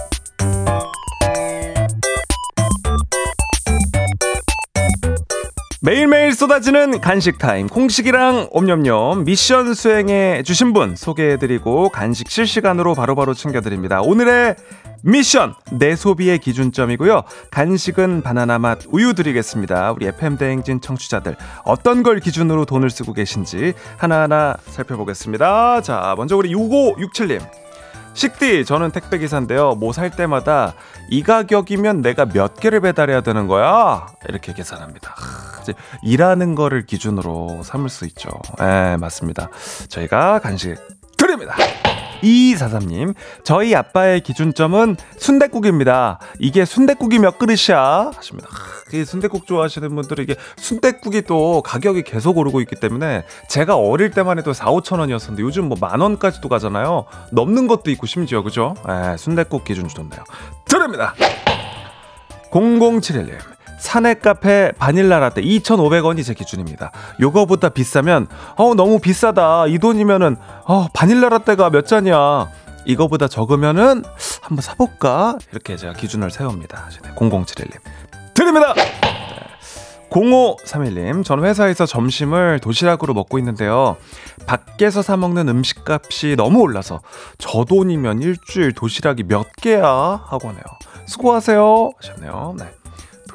[5.85, 14.01] 매일매일 쏟아지는 간식 타임 콩식이랑 옴념념 미션 수행해 주신 분 소개해드리고 간식 실시간으로 바로바로 챙겨드립니다.
[14.01, 14.55] 오늘의
[15.03, 17.21] 미션 내 소비의 기준점이고요.
[17.51, 19.91] 간식은 바나나 맛 우유 드리겠습니다.
[19.91, 25.81] 우리 FM 대행진 청취자들 어떤 걸 기준으로 돈을 쓰고 계신지 하나하나 살펴보겠습니다.
[25.81, 27.64] 자 먼저 우리 6567님
[28.15, 29.75] 식디 저는 택배 기사인데요.
[29.75, 30.73] 뭐 살 때마다
[31.09, 34.07] 이 가격이면 내가 몇 개를 배달해야 되는 거야?
[34.27, 35.13] 이렇게 계산합니다.
[35.15, 38.29] 하, 이제 일하는 거를 기준으로 삼을 수 있죠.
[38.61, 39.49] 예, 맞습니다.
[39.89, 40.75] 저희가 간식
[41.17, 41.55] 드립니다.
[42.25, 46.19] 2243님, 저희 아빠의 기준점은 순대국입니다.
[46.39, 48.11] 이게 순대국이 몇 그릇이야?
[48.15, 48.49] 하십니다.
[48.93, 54.37] 이 순대국 좋아하시는 분들은 이게 순대국이 또 가격이 계속 오르고 있기 때문에 제가 어릴 때만
[54.39, 57.05] 해도 4, 5천 원이었었는데 요즘 뭐 만 원까지도 가잖아요.
[57.31, 58.73] 넘는 것도 있고 심지어 그죠?
[58.89, 60.23] 에, 순대국 기준 좋네요.
[60.65, 61.13] 드립니다.
[62.49, 63.54] 0071님.
[63.85, 66.91] 사내 카페 바닐라 라떼 2,500원이 제 기준입니다.
[67.21, 69.67] 요거보다 비싸면 어 너무 비싸다.
[69.67, 72.49] 이 돈이면은 어 바닐라 라떼가 몇 잔이야.
[72.85, 74.03] 이거보다 적으면은
[74.41, 75.37] 한번 사볼까?
[75.51, 76.89] 이렇게 제가 기준을 세웁니다.
[77.15, 77.73] 0071님.
[78.33, 78.73] 드립니다!
[80.09, 83.97] 0531님, 전 회사에서 점심을 도시락으로 먹고 있는데요.
[84.45, 87.01] 밖에서 사먹는 음식값이 너무 올라서
[87.37, 89.85] 저 돈이면 일주일 도시락이 몇 개야?
[90.25, 90.63] 하고 네요
[91.07, 91.91] 수고하세요.
[91.97, 92.55] 하셨네요.
[92.57, 92.65] 네.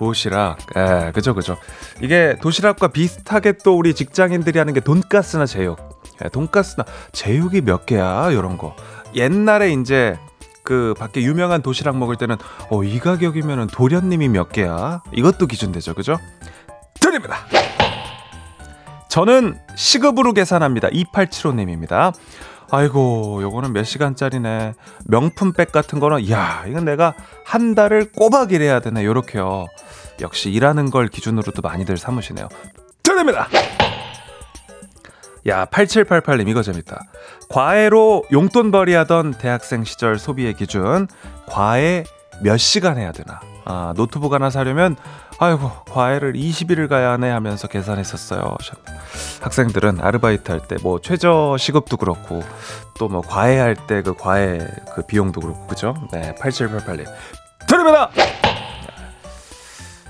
[0.00, 1.58] 도시락, 예, 그죠, 그죠.
[2.00, 5.78] 이게 도시락과 비슷하게 또 우리 직장인들이 하는 게 돈가스나 제육.
[6.24, 8.30] 예, 돈가스나 제육이 몇 개야?
[8.30, 8.74] 이런 거.
[9.14, 10.18] 옛날에 이제
[10.64, 12.36] 그 밖에 유명한 도시락 먹을 때는
[12.70, 15.02] 어, 이 가격이면은 도련님이 몇 개야?
[15.12, 16.18] 이것도 기준되죠, 그죠?
[16.98, 17.36] 드립니다.
[19.10, 20.88] 저는 시급으로 계산합니다.
[20.88, 22.14] 2875님입니다.
[22.72, 24.74] 아이고, 요거는 몇 시간짜리네.
[25.06, 29.04] 명품백 같은 거는, 야 이건 내가 한 달을 꼬박 일해야 되네.
[29.04, 29.66] 요렇게요.
[30.20, 32.48] 역시 일하는 걸 기준으로도 많이들 삼으시네요.
[33.02, 33.48] 드립니다!
[35.48, 37.00] 야, 8788님, 이거 재밌다.
[37.48, 41.08] 과외로 용돈벌이 하던 대학생 시절 소비의 기준.
[41.46, 42.04] 과외
[42.42, 43.40] 몇 시간 해야 되나?
[43.64, 44.96] 아, 노트북 하나 사려면,
[45.38, 48.56] 아이고, 과외를 20일을 가야 하네 하면서 계산했었어요.
[49.42, 52.42] 학생들은 아르바이트 할 때 뭐 최저 시급도 그렇고,
[52.98, 55.94] 또 뭐 과외할 때 그 과외 그 비용도 그렇고, 그죠?
[56.12, 57.06] 네, 8788님.
[57.66, 58.10] 드립니다!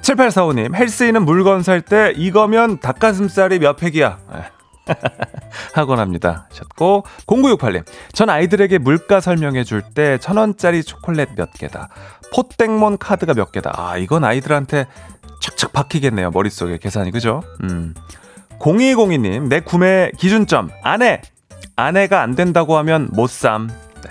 [0.02, 4.18] 7845님, 헬스인은 물건 살 때 이거면 닭가슴살이 몇 팩이야?
[5.74, 6.46] 하곤 합니다.
[6.50, 7.84] 하셨고 0968님.
[8.12, 11.88] 전 아이들에게 물가 설명해 줄 때 천 원짜리 초콜릿 몇 개다.
[12.32, 13.72] 포땡몬 카드가 몇 개다.
[13.76, 14.86] 아 이건 아이들한테
[15.40, 17.10] 착착 박히겠네요 머릿속에 계산이.
[17.10, 17.42] 그죠?
[17.62, 17.94] 음.
[18.58, 21.22] 0202님 내 구매 기준점 아내.
[21.76, 23.68] 아내가 안 된다고 하면 못삼.
[24.04, 24.10] 네.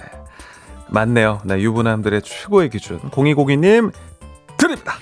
[0.89, 1.41] 맞네요.
[1.45, 2.99] 네 유부남들의 최고의 기준.
[3.11, 3.91] 0202님
[4.57, 4.93] 드립니다.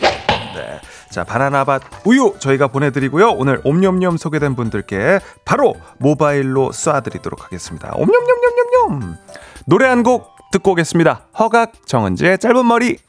[0.55, 0.79] 네.
[1.17, 3.31] 자, 바나나밭 우유 저희가 보내드리고요.
[3.31, 7.91] 오늘 옴념념 소개된 분들께 바로 모바일로 쏴드리도록 하겠습니다.
[7.95, 9.17] 옴념념념념념!
[9.65, 11.21] 노래 한 곡 듣고 오겠습니다.
[11.39, 12.99] 허각 정은지의 짧은 머리.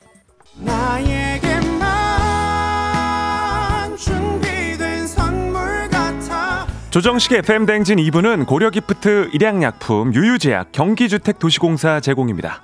[6.90, 12.62] 조정식의 FM 댕진 2부는 고려기프트, 일양약품, 유유제약, 경기주택도시공사 제공입니다.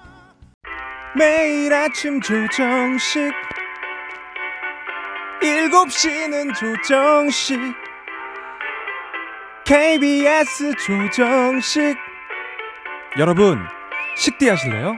[1.16, 3.32] 매일 아침 조정식
[5.42, 7.58] 7시는 조정식
[9.64, 11.96] KBS 조정식.
[13.18, 13.58] 여러분
[14.16, 14.94] 식디 하실래요?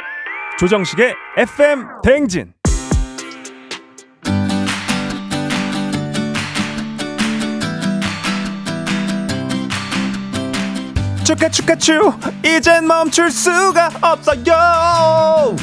[0.58, 2.52] 조정식의 FM 대행진.
[11.24, 15.56] 축하 축하 축 이젠 멈출 수가 없어요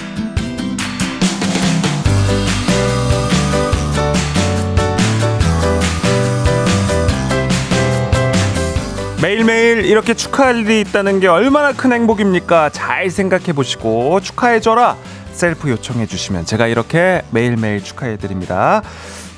[9.24, 12.72] 매일매일 이렇게 축하할 일이 있다는 게 얼마나 큰 행복입니까?
[12.72, 14.98] 잘 생각해 보시고 축하해줘라.
[15.32, 18.82] 셀프 요청해 주시면 제가 이렇게 매일매일 축하해 드립니다.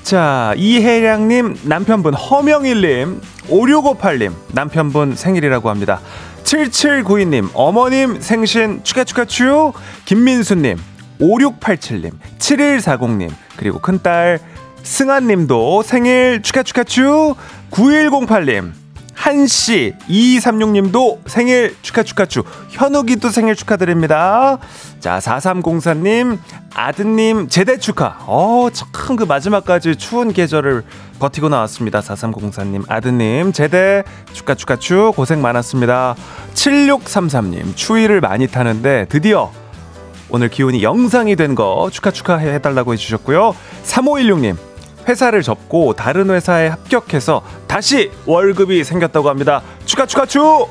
[0.02, 6.02] 자, 이혜량님, 남편분 허명일님, 5658님, 남편분 생일이라고 합니다.
[6.42, 9.74] 7792님, 어머님 생신 축하 축하 축,
[10.06, 10.80] 김민수님,
[11.22, 14.40] 5687님, 7140님, 그리고 큰딸
[14.82, 17.36] 승아님도 생일 축하 축하 축,
[17.70, 18.85] 9108님,
[19.30, 24.60] 한씨 2236님도 생일 축하 축하 축 현욱이도 생일 축하드립니다.
[25.00, 26.38] 자 4304님
[26.76, 28.18] 아드님 제대 축하.
[28.28, 30.84] 어 참 그 마지막까지 추운 계절을
[31.18, 32.02] 버티고 나왔습니다.
[32.02, 36.16] 4304님 아드님 제대 축하 축하 축 고생 많았습니다.
[36.54, 39.52] 7633님 추위를 많이 타는데 드디어
[40.30, 43.56] 오늘 기온이 영상이 된 거 축하 축하해 해달라고 해주셨고요.
[43.86, 44.56] 3516님
[45.08, 49.62] 회사를 접고 다른 회사에 합격해서 다시 월급이 생겼다고 합니다.
[49.86, 50.68] 축하 축하 축!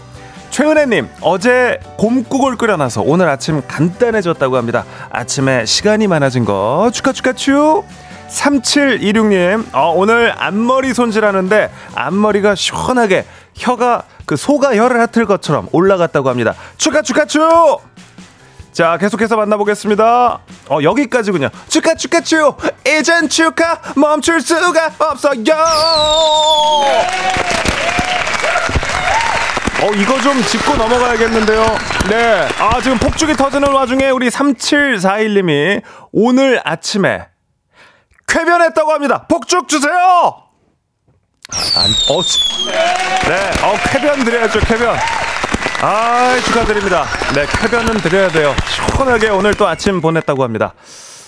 [0.51, 4.85] 최은혜님 어제 곰국을 끓여놔서 오늘 아침 간단해졌다고 합니다.
[5.11, 7.85] 아침에 시간이 많아진 거 축하 축하 축!
[8.29, 16.55] 3726님 어, 오늘 앞머리 손질하는데 앞머리가 시원하게 혀가 그 소가 혀를 핫을 것처럼 올라갔다고 합니다.
[16.77, 17.40] 축하 축하 축!
[18.74, 20.40] 자, 계속해서 만나보겠습니다.
[20.68, 21.48] 어, 여기까지군요.
[21.68, 22.58] 축하, 축하, 축!
[22.84, 25.54] 이젠 축하, 멈출 수가 없어요!
[29.80, 31.64] 어, 이거 좀 짚고 넘어가야겠는데요.
[32.10, 32.48] 네.
[32.58, 37.28] 아, 지금 폭죽이 터지는 와중에 우리 3741님이 오늘 아침에
[38.26, 39.26] 쾌변했다고 합니다.
[39.28, 39.92] 폭죽 주세요!
[41.76, 42.22] 안, 어,
[43.28, 44.96] 네, 어, 쾌변 드려야죠, 쾌변.
[45.87, 47.05] 아, 축하드립니다.
[47.35, 48.55] 네, 쾌변은 드려야 돼요.
[48.66, 50.73] 시원하게 오늘 또 아침 보냈다고 합니다.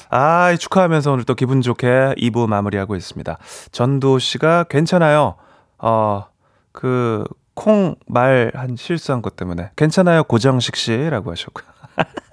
[0.08, 3.36] 아, 축하하면서 오늘 또 기분 좋게 2부 마무리하고 있습니다.
[3.70, 5.34] 전도 씨가 괜찮아요.
[5.76, 6.24] 어,
[6.72, 9.72] 그, 콩 말 한 실수한 것 때문에.
[9.76, 11.66] 괜찮아요, 고정식 씨라고 하셨고요.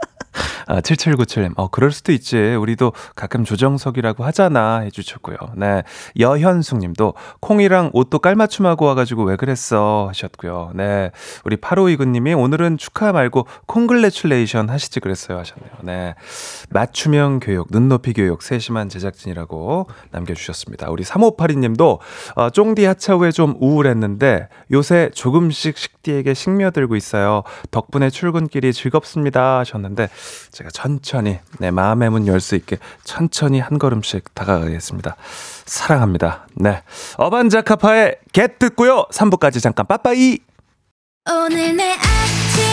[0.68, 1.54] 아, 7797님.
[1.58, 2.38] 어, 그럴 수도 있지.
[2.38, 4.80] 우리도 가끔 조정석이라고 하잖아.
[4.80, 5.38] 해주셨고요.
[5.56, 5.84] 네.
[6.20, 10.08] 여현숙 님도 콩이랑 옷도 깔맞춤하고 와가지고 왜 그랬어.
[10.10, 10.72] 하셨고요.
[10.74, 11.12] 네.
[11.46, 15.40] 우리 8529 님이 오늘은 축하 말고 콩글레츄레이션 하시지 그랬어요.
[15.40, 15.72] 하셨네요.
[15.84, 16.16] 네.
[16.70, 20.90] 맞춤형 교육, 눈높이 교육, 세심한 제작진이라고 남겨주셨습니다.
[20.90, 22.00] 우리 3582 님도
[22.36, 27.44] 어, 쫑디 하차 후에 좀 우울했는데 요새 조금씩 식디에게 식며들고 있어요.
[27.72, 29.60] 덕분에 출근길이 즐겁습니다.
[29.60, 30.10] 하셨는데
[30.54, 35.16] 제가 천천히 내 마음의 문 열 수 있게 천천히 한 걸음씩 다가가겠습니다.
[35.66, 36.48] 사랑합니다.
[36.56, 36.84] 네.
[37.18, 39.06] 어반자카파의 겟 듣고요.
[39.12, 40.38] 3부까지 잠깐 빠빠이.
[41.30, 42.73] 오늘 내 아침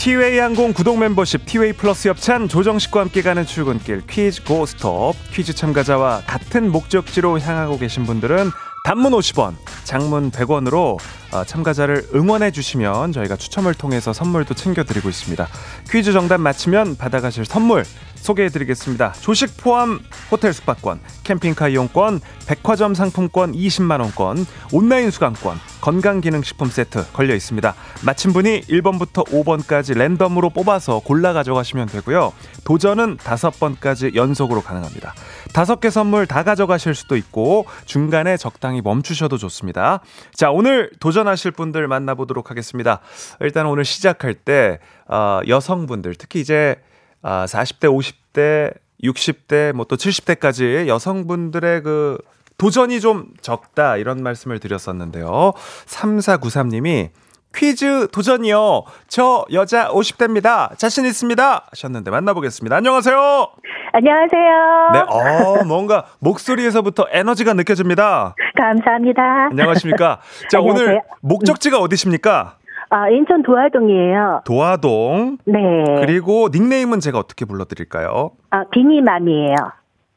[0.00, 6.22] 티웨이 항공 구독 멤버십 티웨이 플러스 협찬 조정식과 함께 가는 출근길 퀴즈 고스톱 퀴즈 참가자와
[6.26, 8.50] 같은 목적지로 향하고 계신 분들은
[8.84, 10.98] 단문 50원, 장문 100원으로
[11.32, 15.46] 어, 참가자를 응원해 주시면 저희가 추첨을 통해서 선물도 챙겨드리고 있습니다.
[15.90, 17.84] 퀴즈 정답 맞히면 받아가실 선물
[18.20, 19.12] 소개해드리겠습니다.
[19.20, 20.00] 조식 포함
[20.30, 27.74] 호텔 숙박권, 캠핑카 이용권, 백화점 상품권 20만원권, 온라인 수강권, 건강기능식품 세트 걸려 있습니다.
[28.04, 32.32] 맞힌 분이 1번부터 5번까지 랜덤으로 뽑아서 골라 가져가시면 되고요.
[32.64, 35.14] 도전은 5번까지 연속으로 가능합니다.
[35.52, 40.00] 5개 선물 다 가져가실 수도 있고 중간에 적당히 멈추셔도 좋습니다.
[40.34, 43.00] 자, 오늘 도전하실 분들 만나보도록 하겠습니다.
[43.40, 46.76] 일단 오늘 시작할 때 어, 여성분들 특히 이제
[47.22, 52.18] 아, 40대, 50대, 60대, 뭐 또 70대까지 여성분들의 그
[52.58, 55.52] 도전이 좀 적다 이런 말씀을 드렸었는데요.
[55.86, 57.10] 3493님이
[57.54, 58.84] 퀴즈 도전이요.
[59.08, 60.78] 저 여자 50대입니다.
[60.78, 61.66] 자신 있습니다.
[61.70, 62.76] 하셨는데 만나보겠습니다.
[62.76, 63.48] 안녕하세요.
[63.92, 64.90] 안녕하세요.
[64.92, 68.36] 네, 어, 뭔가 목소리에서부터 에너지가 느껴집니다.
[68.56, 69.48] 감사합니다.
[69.50, 70.20] 안녕하십니까.
[70.48, 70.86] 자, 안녕하세요.
[70.88, 72.56] 오늘 목적지가 어디십니까?
[72.90, 74.42] 아, 인천 도화동이에요.
[74.44, 75.38] 도화동.
[75.44, 75.58] 네.
[76.00, 78.32] 그리고 닉네임은 제가 어떻게 불러드릴까요?
[78.50, 79.54] 아, 비니맘이에요.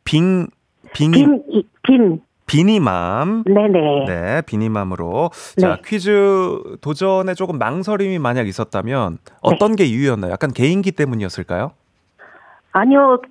[0.04, 0.48] 빙,
[0.94, 2.22] 빙이, 빈, 이- 빈.
[2.46, 3.44] 비니맘.
[3.46, 4.06] 네네.
[4.06, 5.30] 네, 비니맘으로.
[5.60, 5.82] 자, 네.
[5.86, 10.32] 퀴즈 도전에 조금 망설임이 만약 있었다면 어떤 게 이유였나요?
[10.32, 11.72] 약간 개인기 때문이었을까요?
[12.74, 13.22] 아니요,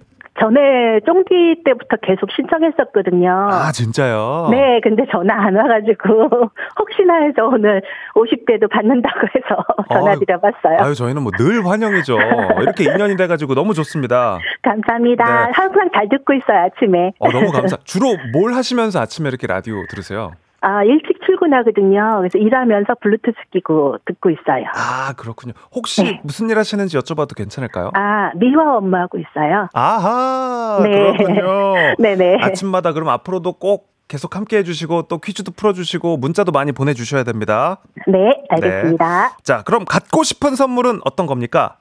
[0.40, 3.30] 전에 쫑디 때부터 계속 신청했었거든요.
[3.50, 4.48] 아, 진짜요?
[4.50, 6.28] 네, 근데 전화 안 와가지고,
[6.80, 7.82] 혹시나 해서 오늘
[8.14, 10.78] 50대도 받는다고 해서 전화드려봤어요.
[10.80, 12.16] 아유, 저희는 뭐 늘 환영이죠.
[12.62, 14.38] 이렇게 인연이 돼가지고 너무 좋습니다.
[14.62, 15.24] 감사합니다.
[15.46, 15.52] 네.
[15.54, 17.12] 항상 잘 듣고 있어요, 아침에.
[17.18, 17.76] 어, 너무 감사.
[17.84, 20.32] 주로 뭘 하시면서 아침에 이렇게 라디오 들으세요?
[20.62, 22.18] 아, 일찍 출근하거든요.
[22.18, 24.64] 그래서 일하면서 블루투스 끼고 듣고 있어요.
[24.74, 25.54] 아, 그렇군요.
[25.74, 26.20] 혹시 네.
[26.22, 27.90] 무슨 일 하시는지 여쭤봐도 괜찮을까요?
[27.94, 29.68] 아, 미화 업무하고 있어요.
[29.74, 30.90] 아하, 네.
[30.90, 31.74] 그렇군요.
[31.98, 32.38] 네네.
[32.42, 37.78] 아침마다 그럼 앞으로도 꼭 계속 함께 해주시고 또 퀴즈도 풀어주시고 문자도 많이 보내주셔야 됩니다.
[38.06, 39.38] 네, 알겠습니다.
[39.42, 41.76] 자, 그럼 갖고 싶은 선물은 어떤 겁니까?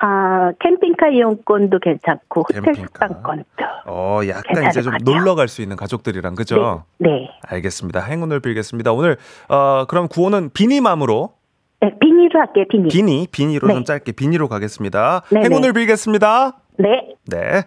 [0.00, 3.08] 아, 캠핑카 이용권도 괜찮고, 호텔 캠핑카.
[3.08, 3.44] 숙박권도.
[3.86, 4.92] 어, 약간 이제 좀.
[5.04, 6.84] 놀러 갈 수 있는 가족들이랑 그죠?
[6.98, 7.30] 네.
[7.48, 8.00] 알겠습니다.
[8.00, 8.92] 행운을 빌겠습니다.
[8.92, 9.16] 오늘
[9.48, 11.32] 어 그럼 구호는 비니맘으로
[11.80, 12.88] 네, 비니로 할게요, 비니.
[12.88, 13.74] 비니 비니로 네.
[13.74, 15.22] 좀 짧게 비니로 가겠습니다.
[15.30, 15.80] 네, 행운을 네.
[15.80, 16.58] 빌겠습니다.
[16.78, 17.14] 네.
[17.26, 17.64] 네.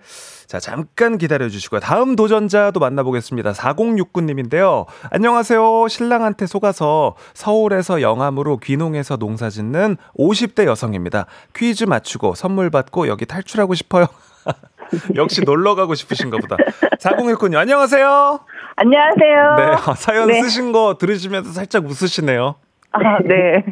[0.47, 1.81] 자, 잠깐 기다려 주시고요.
[1.81, 3.51] 다음 도전자도 만나보겠습니다.
[3.51, 4.85] 4069님인데요.
[5.11, 5.87] 안녕하세요.
[5.89, 11.25] 신랑한테 속아서 서울에서 영암으로 귀농해서 농사 짓는 50대 여성입니다.
[11.55, 14.07] 퀴즈 맞추고 선물 받고 여기 탈출하고 싶어요.
[15.15, 16.57] 역시 놀러 가고 싶으신가 보다.
[16.99, 18.39] 4069님, 안녕하세요.
[18.75, 19.55] 안녕하세요.
[19.57, 19.63] 네.
[19.85, 20.41] 아, 사연 네.
[20.41, 22.55] 쓰신 거 들으시면서 살짝 웃으시네요.
[22.91, 23.63] 아, 네.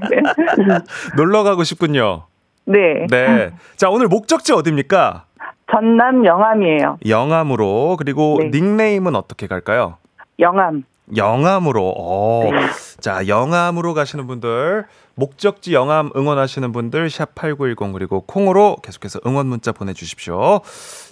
[1.17, 2.25] 놀러 가고 싶군요.
[2.65, 3.07] 네.
[3.09, 3.51] 네.
[3.75, 5.25] 자, 오늘 목적지 어딥니까?
[5.71, 6.99] 전남 영암이에요.
[7.07, 7.95] 영암으로.
[7.97, 8.49] 그리고 네.
[8.49, 9.97] 닉네임은 어떻게 갈까요?
[10.39, 10.83] 영암.
[11.15, 11.93] 영암으로.
[11.97, 12.49] 어.
[12.51, 12.59] 네.
[12.99, 19.93] 자, 영암으로 가시는 분들, 목적지 영암 응원하시는 분들 샵8910 그리고 콩으로 계속해서 응원 문자 보내
[19.93, 20.61] 주십시오.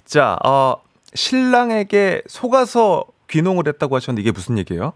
[0.04, 0.76] 자, 어
[1.14, 4.92] 신랑에게 속아서 귀농을 했다고 하셨는데 이게 무슨 얘기예요?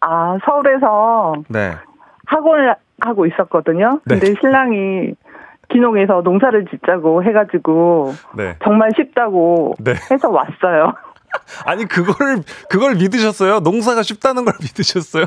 [0.00, 1.74] 아, 서울에서 네.
[2.26, 4.00] 학원을 하고 있었거든요.
[4.04, 4.18] 네.
[4.18, 5.14] 근데 신랑이
[5.70, 8.56] 기농에서 농사를 짓자고 해가지고 네.
[8.62, 9.92] 정말 쉽다고 네.
[10.10, 10.94] 해서 왔어요.
[11.66, 13.60] 아니 그걸 그걸 믿으셨어요?
[13.60, 15.26] 농사가 쉽다는 걸 믿으셨어요?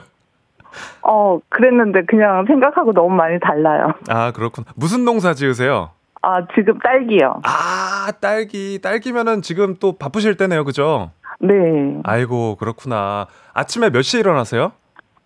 [1.01, 3.93] 어, 그랬는데 그냥 생각하고 너무 많이 달라요.
[4.09, 4.65] 아, 그렇군.
[4.75, 5.91] 무슨 농사 지으세요?
[6.21, 7.41] 아, 지금 딸기요.
[7.43, 8.79] 아, 딸기.
[8.81, 10.65] 딸기면은 지금 또 바쁘실 때네요.
[10.65, 11.11] 그죠?
[11.39, 11.53] 네.
[12.03, 13.27] 아이고, 그렇구나.
[13.53, 14.71] 아침에 몇 시에 일어나세요?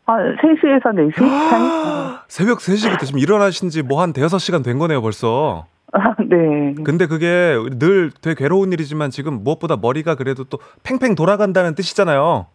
[0.06, 2.18] 아, 3시에서 4시 사이?
[2.28, 5.66] 새벽 3시부터 지금 일어나신 지 뭐 한 대여섯 시간 된 거네요, 벌써.
[5.93, 6.74] 아, 네.
[6.84, 12.47] 근데 그게 늘 되게 괴로운 일이지만 지금 무엇보다 머리가 그래도 또 팽팽 돌아간다는 뜻이잖아요.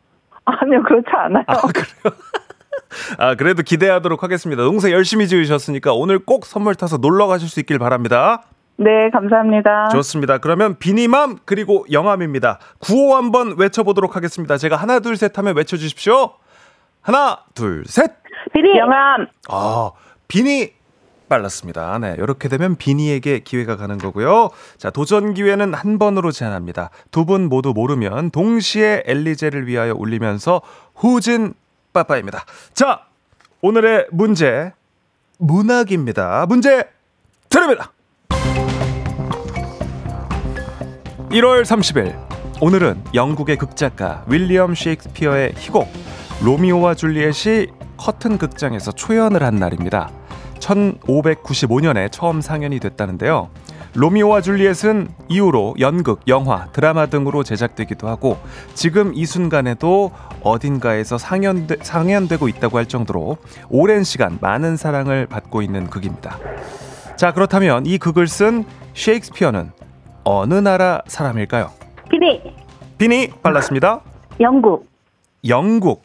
[0.45, 1.45] 아니요, 그렇지 않아요.
[1.47, 2.17] 아, 그래요?
[3.19, 4.63] 아, 그래도 기대하도록 하겠습니다.
[4.63, 8.43] 농사 열심히 지으셨으니까 오늘 꼭 선물 타서 놀러 가실 수 있길 바랍니다.
[8.79, 9.89] 네, 감사합니다.
[9.89, 10.39] 좋습니다.
[10.39, 12.59] 그러면 비니맘 그리고 영암입니다.
[12.79, 14.57] 구호 한번 외쳐보도록 하겠습니다.
[14.57, 16.33] 제가 하나 둘 셋 하면 외쳐주십시오.
[17.07, 18.11] 하나 둘 셋.
[18.53, 18.77] 비니!
[18.79, 19.29] 영암.
[19.49, 19.93] 아
[20.27, 20.73] 비니
[21.29, 21.99] 빨랐습니다.
[21.99, 24.51] 네, 이렇게 되면 비니에게 기회가 가는 거고요.
[24.77, 26.91] 자, 도전 기회는 한 번으로 제한합니다.
[27.13, 30.63] 두 분 모두 모르면 동시에 엘리제를 위하여 울리면서
[30.95, 31.55] 후진
[31.93, 32.45] 빠빠입니다.
[32.75, 33.03] 자,
[33.61, 34.73] 오늘의 문제
[35.39, 36.47] 문학입니다.
[36.47, 36.89] 문제
[37.49, 37.93] 드립니다.
[41.31, 42.17] 1월 30일
[42.61, 45.89] 오늘은 영국의 극작가 윌리엄 셰익스피어의 희곡
[46.45, 50.11] 로미오와 줄리엣이 커튼 극장에서 초연을 한 날입니다.
[50.59, 53.49] 1595년에 처음 상연이 됐다는데요.
[53.95, 58.37] 로미오와 줄리엣은 이후로 연극, 영화, 드라마 등으로 제작되기도 하고
[58.75, 60.13] 지금 이 순간에도
[60.43, 63.39] 어딘가에서 상연되, 상연되고 있다고 할 정도로
[63.71, 66.39] 오랜 시간 많은 사랑을 받고 있는 극입니다.
[67.17, 69.73] 자 그렇다면 이 극을 쓴 셰익스피어는
[70.25, 71.71] 어느 나라 사람일까요?
[72.11, 72.43] 비니!
[72.99, 74.03] 비니 빨랐습니다.
[74.41, 74.87] 영국.
[75.49, 76.03] 영국.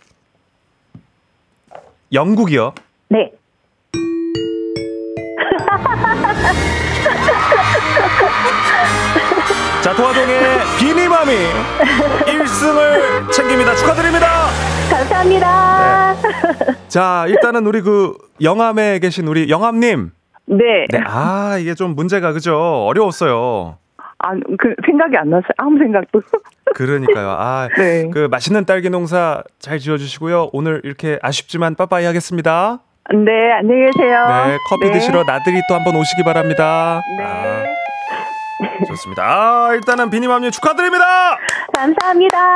[2.11, 2.73] 영국이요.
[3.09, 3.31] 네.
[9.81, 10.39] 자 도화동의
[10.79, 11.31] 비니맘이
[12.25, 13.75] 1승을 챙깁니다.
[13.75, 14.47] 축하드립니다.
[14.89, 16.15] 감사합니다.
[16.87, 20.11] 자 일단은 우리 그 영암에 계신 우리 영암님.
[20.47, 20.57] 네.
[20.89, 23.77] 네, 아 이게 좀 문제가 그죠 어려웠어요.
[24.23, 25.49] 아, 그 생각이 안 났어요.
[25.57, 26.21] 아무 생각도.
[26.75, 27.29] 그러니까요.
[27.29, 28.09] 아, 네.
[28.11, 30.49] 그 맛있는 딸기 농사 잘 지어주시고요.
[30.53, 32.79] 오늘 이렇게 아쉽지만 빠빠이 하겠습니다.
[33.13, 34.25] 네, 안녕히 계세요.
[34.27, 34.93] 네, 커피 네.
[34.93, 37.01] 드시러 나들이 또 한번 오시기 바랍니다.
[37.17, 37.23] 네.
[37.23, 37.63] 아,
[38.87, 39.23] 좋습니다.
[39.23, 41.37] 아, 일단은 비니맘님 축하드립니다.
[41.73, 42.55] 감사합니다.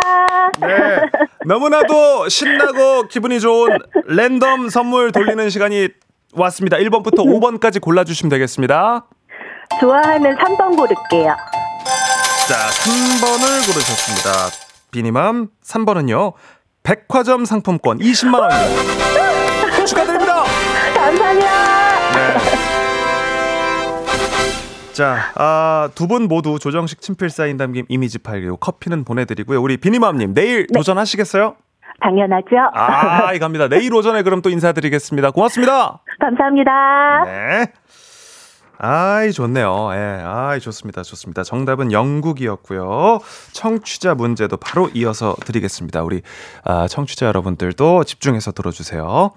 [0.61, 0.99] 네.
[1.45, 5.89] 너무나도 신나고 기분이 좋은 랜덤 선물 돌리는 시간이
[6.35, 6.77] 왔습니다.
[6.77, 9.05] 1번부터 5번까지 골라주시면 되겠습니다.
[9.79, 11.35] 좋아하는 3번 고를게요.
[12.47, 14.31] 자, 3번을 고르셨습니다.
[14.91, 16.33] 비니맘 3번은요.
[16.83, 19.85] 백화점 상품권 20만 원입니다.
[19.85, 20.43] 축하드립니다.
[20.93, 21.49] 감사합니다.
[22.15, 22.65] 네.
[24.93, 29.61] 자, 아, 두 분 모두 조정식 친필 사인 담긴 이미지 파일 그리고 커피는 보내드리고요.
[29.61, 31.55] 우리 비니맘님 내일 도전하시겠어요?
[32.01, 32.45] 당연하죠.
[32.73, 33.67] 아, 이겁니다.
[33.67, 35.31] 내일 오전에 그럼 또 인사드리겠습니다.
[35.31, 35.99] 고맙습니다.
[36.19, 37.23] 감사합니다.
[37.25, 37.65] 네.
[38.77, 39.89] 아이 좋네요.
[39.93, 41.03] 예, 아이 좋습니다.
[41.03, 41.43] 좋습니다.
[41.43, 43.19] 정답은 영국이었고요.
[43.53, 46.03] 청취자 문제도 바로 이어서 드리겠습니다.
[46.03, 46.21] 우리
[46.63, 49.31] 아, 청취자 여러분들도 집중해서 들어주세요.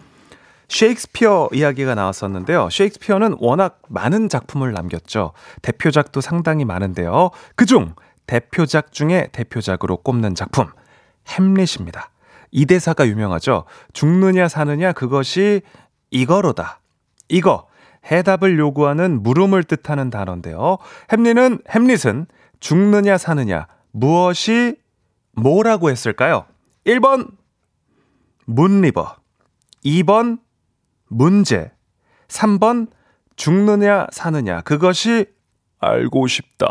[0.69, 2.69] 셰익스피어 이야기가 나왔었는데요.
[2.71, 5.33] 셰익스피어는 워낙 많은 작품을 남겼죠.
[5.63, 7.31] 대표작도 상당히 많은데요.
[7.57, 7.95] 그중
[8.27, 10.67] 대표작 중에 대표작으로 꼽는 작품
[11.29, 12.11] 햄릿입니다.
[12.51, 13.65] 이 대사가 유명하죠.
[13.93, 15.63] 죽느냐 사느냐 그것이
[16.11, 16.81] 이거로다.
[17.29, 17.68] 이거
[18.11, 20.79] 해답을 요구하는 물음을 뜻하는 단어인데요.
[21.13, 22.27] 햄릿은 햄릿은
[22.61, 24.77] 죽느냐 사느냐 무엇이
[25.33, 26.47] 뭐라고 했을까요?
[26.87, 27.31] 1번
[28.47, 29.17] 문리버
[29.85, 30.39] 2번
[31.09, 31.71] 문제
[32.29, 32.89] 3번
[33.37, 35.27] 죽느냐 사느냐 그것이
[35.81, 36.67] 알고 싶다.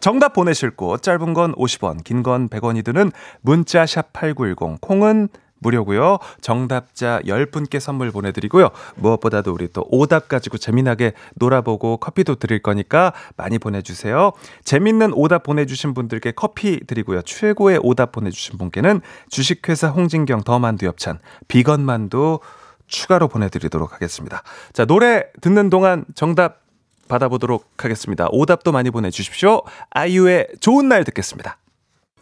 [0.00, 3.12] 정답 보내실 곳 짧은 건 50원, 긴 건 100원이 드는
[3.42, 5.28] 문자 샵8910 콩은
[5.62, 6.18] 무료고요.
[6.40, 8.70] 정답자 10분께 선물 보내드리고요.
[8.96, 14.32] 무엇보다도 우리 또 오답 가지고 재미나게 놀아보고 커피도 드릴 거니까 많이 보내주세요.
[14.64, 17.22] 재밌는 오답 보내주신 분들께 커피 드리고요.
[17.22, 19.00] 최고의 오답 보내주신 분께는
[19.30, 22.40] 주식회사 홍진경 더만두 엽찬 비건 만두
[22.86, 24.42] 추가로 보내드리도록 하겠습니다.
[24.72, 26.62] 자 노래 듣는 동안 정답
[27.08, 28.28] 받아보도록 하겠습니다.
[28.30, 29.62] 오답도 많이 보내주십시오.
[29.90, 31.58] 아이유의 좋은 날 듣겠습니다.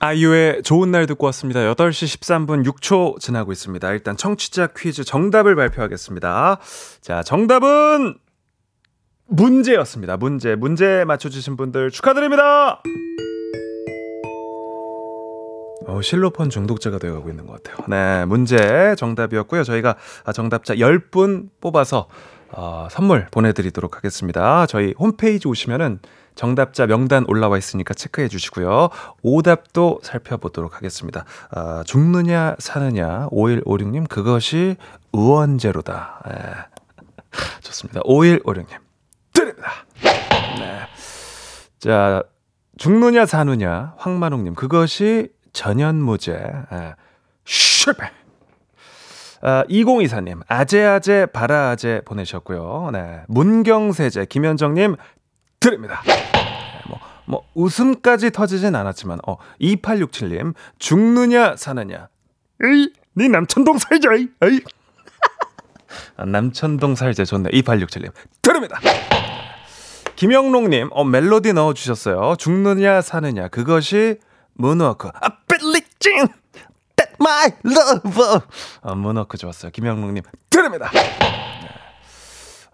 [0.03, 1.61] 아이유의 좋은 날 듣고 왔습니다.
[1.61, 3.91] 8시 13분 6초 지나고 있습니다.
[3.93, 6.59] 일단 청취자 퀴즈 정답을 발표하겠습니다.
[7.03, 8.17] 자, 정답은
[9.27, 10.17] 문제였습니다.
[10.17, 10.55] 문제.
[10.57, 12.83] 문제 맞춰주신 분들 축하드립니다!
[15.87, 17.85] 어, 실로폰 중독자가 되어가고 있는 것 같아요.
[17.87, 19.65] 네, 문제 정답이었고요.
[19.65, 19.97] 저희가
[20.35, 22.09] 정답자 10분 뽑아서
[22.53, 24.65] 어, 선물 보내드리도록 하겠습니다.
[24.67, 26.01] 저희 홈페이지 오시면은
[26.35, 28.89] 정답자 명단 올라와 있으니까 체크해 주시고요.
[29.23, 31.25] 오답도 살펴보도록 하겠습니다.
[31.51, 34.77] 아, 죽느냐 사느냐 5156님 그것이
[35.13, 36.23] 우원재로다.
[36.29, 36.37] 네.
[37.63, 38.01] 좋습니다.
[38.03, 38.67] 5156님
[39.33, 39.71] 드립니다.
[40.59, 40.81] 네.
[41.79, 42.23] 자
[42.79, 46.33] 죽느냐 사느냐 황만웅님 그것이 전현무죄.
[46.71, 46.95] 네.
[47.45, 48.11] 실패.
[49.43, 52.91] 아, 2024님, 아재아재 바라아재 보내셨고요.
[52.93, 53.23] 네.
[53.29, 54.97] 문경세제, 김현정님,
[55.61, 56.03] 드립니다.
[56.07, 56.15] 네,
[56.89, 62.09] 뭐, 뭐, 웃음까지 터지진 않았지만, 어, 2867님, 죽느냐, 사느냐.
[62.65, 64.61] 에이, 네 남천동 살자, 에이.
[66.17, 67.51] 아, 남천동 살자 좋네.
[67.51, 68.81] 2867님, 드립니다.
[70.17, 72.37] 김영롱님, 어, 멜로디 넣어 주셨어요.
[72.37, 73.49] 죽느냐, 사느냐.
[73.49, 74.19] 그것이
[74.55, 75.09] 문워크.
[75.15, 76.27] 아, 빌리징!
[76.97, 78.41] That my love!
[78.83, 79.71] 어, 문워크 좋았어요.
[79.73, 80.91] 김영롱님, 드립니다.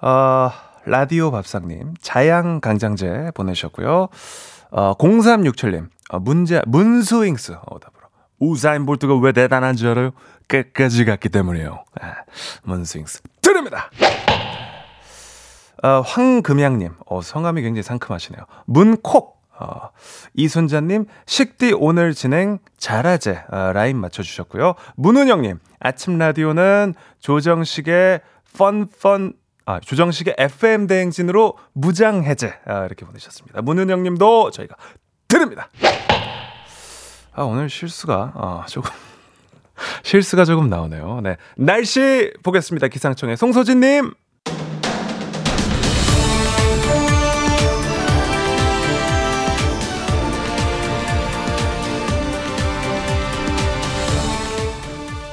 [0.01, 0.51] 어,
[0.87, 4.09] 라디오 밥상님, 자양 강장제 보내셨고요.
[4.71, 7.53] 어, 0367님, 어, 문제, 문스윙스.
[7.67, 8.07] 어, 답으로.
[8.39, 10.13] 우사인 볼트가 왜 대단한 줄 알아요?
[10.47, 11.83] 끝까지 갔기 때문이에요.
[12.01, 12.15] 아,
[12.63, 13.23] 문스윙스.
[13.43, 13.91] 드립니다!
[15.83, 18.45] 어, 황금양님, 어, 성함이 굉장히 상큼하시네요.
[18.67, 19.37] 문콕.
[19.59, 19.89] 어,
[20.35, 23.43] 이순자님, 식디 오늘 진행 잘하제.
[23.51, 24.75] 어, 라인 맞춰주셨고요.
[24.95, 28.21] 문은영님, 아침 라디오는 조정식의
[28.57, 29.33] 펀펀
[29.67, 32.55] 아, 조정식의 FM 대행진으로 무장 해제.
[32.67, 33.63] 아, 이렇게 보내셨습니다.
[33.63, 34.77] 문은영 님도 저희가
[35.27, 35.69] 드립니다.
[37.33, 38.91] 아, 오늘 실수가 어, 조금
[40.05, 41.21] 실수가 조금 나오네요.
[41.21, 41.37] 네.
[41.57, 42.87] 날씨 보겠습니다.
[42.89, 44.13] 기상청의 송소진 님.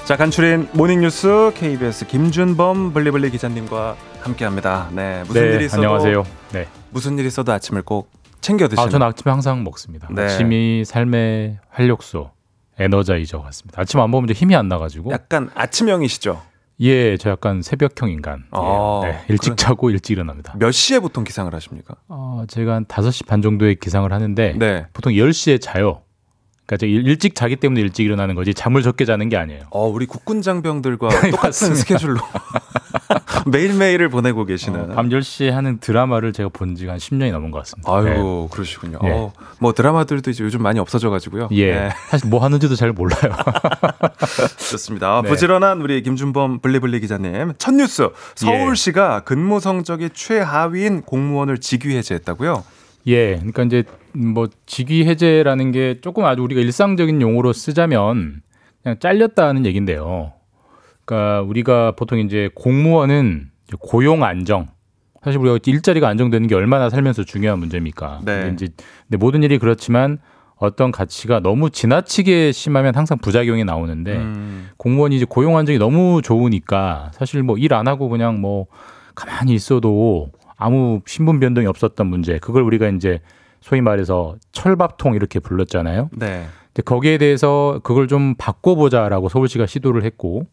[0.05, 4.89] 자, 간추린 모닝뉴스 KBS 김준범 블리블리 기자님과 함께합니다.
[4.91, 6.23] 네, 무슨 네, 일이 있어도 안녕하세요.
[6.51, 6.67] 네.
[6.91, 8.85] 무슨 일이 있어도 아침을 꼭 챙겨 드시는.
[8.85, 10.09] 아, 저는 아침에 항상 먹습니다.
[10.11, 10.23] 네.
[10.23, 12.31] 아침이 삶의 활력소,
[12.79, 13.81] 에너자이저 같습니다.
[13.81, 15.11] 아침 안 먹으면 힘이 안 나가지고.
[15.11, 16.41] 약간 아침형이시죠?
[16.81, 18.43] 예, 저 약간 새벽형 인간.
[18.51, 20.53] 어, 네, 일찍 그런- 자고 일찍 일어납니다.
[20.57, 21.95] 몇 시에 보통 기상을 하십니까?
[22.09, 24.85] 어, 제가 한 5시 반 정도에 기상을 하는데 네.
[24.91, 26.01] 보통 10시에 자요.
[26.65, 29.63] 그러니까 일- 일찍 자기 때문에 일찍 일어나는 거지 잠을 적게 자는 게 아니에요.
[29.71, 31.75] 어, 우리 국군 장병들과 똑같은.
[31.75, 32.19] 스케줄로
[33.47, 34.91] 매일매일을 보내고 계시는.
[34.91, 37.91] 어, 밤 10시에 하는 드라마를 제가 본 지가 한 10년이 넘은 것 같습니다.
[37.93, 38.99] 아유, 그러시군요.
[39.01, 39.11] 네.
[39.11, 41.49] 어, 뭐 드라마들도 이제 요즘 많이 없어져 가지고요.
[41.51, 41.89] 예.
[42.09, 43.33] 사실 뭐 하는지도 잘 몰라요.
[44.71, 45.21] 좋습니다.
[45.23, 45.29] 네.
[45.29, 47.53] 부지런한 우리 김준범 블리블리 기자님.
[47.57, 48.09] 첫 뉴스.
[48.35, 52.63] 서울시가 근무 성적이 최하위인 공무원을 직위 해제했다고요?
[53.07, 53.83] 예, 그러니까 이제
[54.13, 58.41] 뭐 직위 해제라는 게 조금 아주 우리가 일상적인 용어로 쓰자면
[58.81, 60.33] 그냥 잘렸다는 얘긴데요.
[61.05, 63.49] 그러니까 우리가 보통 이제 공무원은
[63.79, 64.67] 고용 안정.
[65.23, 68.21] 사실 우리가 일자리가 안정되는 게 얼마나 살면서 중요한 문제입니까?
[68.25, 68.41] 네.
[68.41, 68.73] 근데 이제
[69.07, 70.19] 근데 모든 일이 그렇지만
[70.57, 74.69] 어떤 가치가 너무 지나치게 심하면 항상 부작용이 나오는데 음.
[74.77, 78.67] 공무원이 이제 고용 안정이 너무 좋으니까 사실 뭐 일 안 하고 그냥 뭐
[79.15, 80.29] 가만히 있어도
[80.63, 83.19] 아무 신분 변동이 없었던 문제 그걸 우리가 이제
[83.59, 86.09] 소위 말해서 철밥통 이렇게 불렀잖아요.
[86.13, 86.45] 네.
[86.67, 90.47] 근데 거기에 대해서 그걸 좀 바꿔보자라고 서울시가 시도를 했고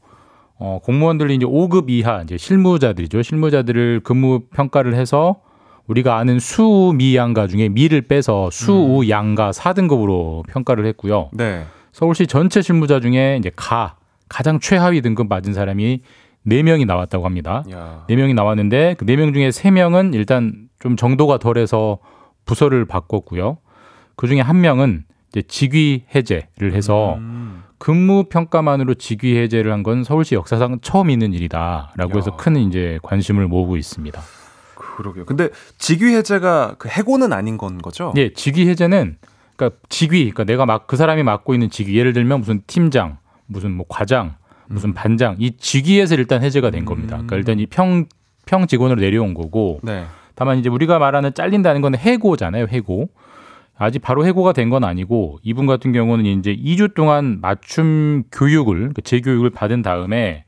[0.58, 3.22] 어, 공무원들이 이제 5급 이하 이제 실무자들이죠.
[3.22, 5.40] 실무자들을 근무 평가를 해서
[5.86, 11.30] 우리가 아는 수미양가 중에 미를 빼서 수우양가 4등급으로 평가를 했고요.
[11.32, 11.64] 네.
[11.92, 13.96] 서울시 전체 실무자 중에 이제 가
[14.28, 16.02] 가장 최하위 등급 맞은 사람이
[16.46, 17.64] 4명이 나왔다고 합니다.
[17.70, 18.04] 야.
[18.08, 21.98] 네 명이 나왔는데 그네명 중에 세 명은 일단 좀 정도가 덜해서
[22.46, 23.58] 부서를 바꿨고요.
[24.16, 27.62] 그 중에 한 명은 이제 직위 해제를 해서 음.
[27.78, 32.36] 근무 평가만으로 직위 해제를 한 건 서울시 역사상 처음 있는 일이다라고 해서 야.
[32.36, 34.20] 큰 이제 관심을 모으고 있습니다.
[34.74, 35.24] 그러게요.
[35.26, 38.12] 근데 직위 해제가 그 해고는 아닌 건 거죠?
[38.16, 39.16] 예, 직위 해제는
[39.56, 43.70] 그러니까 직위, 그러니까 내가 막 그 사람이 맡고 있는 직위, 예를 들면 무슨 팀장, 무슨
[43.72, 44.34] 뭐 과장,
[44.70, 47.16] 무슨 반장, 이 직위에서 일단 해제가 된 겁니다.
[47.16, 48.06] 그러니까 일단 이 평
[48.46, 50.04] 평 직원으로 내려온 거고, 네.
[50.34, 53.08] 다만 이제 우리가 말하는 잘린다는 건 해고잖아요, 해고.
[53.76, 59.00] 아직 바로 해고가 된 건 아니고 이분 같은 경우는 이제 2주 동안 맞춤 교육을 그러니까
[59.02, 60.44] 재교육을 받은 다음에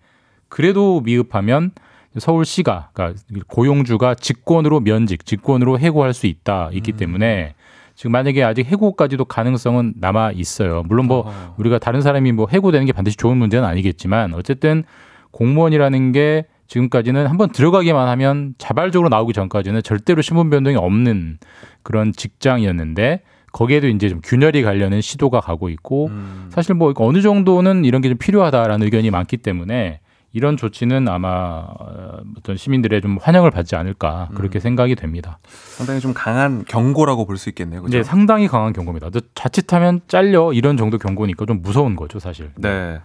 [0.49, 1.71] 그래도 미흡하면
[2.19, 7.55] 서울시가 그러니까 고용주가 직권으로 면직, 직권으로 해고할 수 있다 있기 때문에
[8.03, 10.83] 지금 만약에 아직 해고까지도 가능성은 남아 있어요.
[10.89, 11.55] 물론 뭐 어.
[11.57, 14.83] 우리가 다른 사람이 뭐 해고되는 게 반드시 좋은 문제는 아니겠지만 어쨌든
[15.31, 21.39] 공무원이라는 게 지금까지는 한번 들어가기만 하면 자발적으로 나오기 전까지는 절대로 신분 변동이 없는
[21.85, 23.21] 그런 직장이었는데
[23.53, 26.49] 거기에도 이제 좀 균열이 가려는 시도가 가고 있고 음.
[26.51, 30.01] 사실 뭐 어느 정도는 이런 게 좀 필요하다라는 의견이 많기 때문에
[30.33, 35.39] 이런 조치는 아마 어, 어떤 시민들의 좀 환영을 받지 않을까 그렇게 생각이 됩니다.
[35.77, 37.83] 상당히 좀 강한 경고라고 볼 수 있겠네요.
[37.83, 37.99] 그죠?
[37.99, 39.11] 이제 상당히 강한 경고입니다.
[39.11, 42.51] 또 자칫하면 잘려 이런 정도 경고니까 좀 무서운 거죠, 사실.
[42.57, 43.01] 네.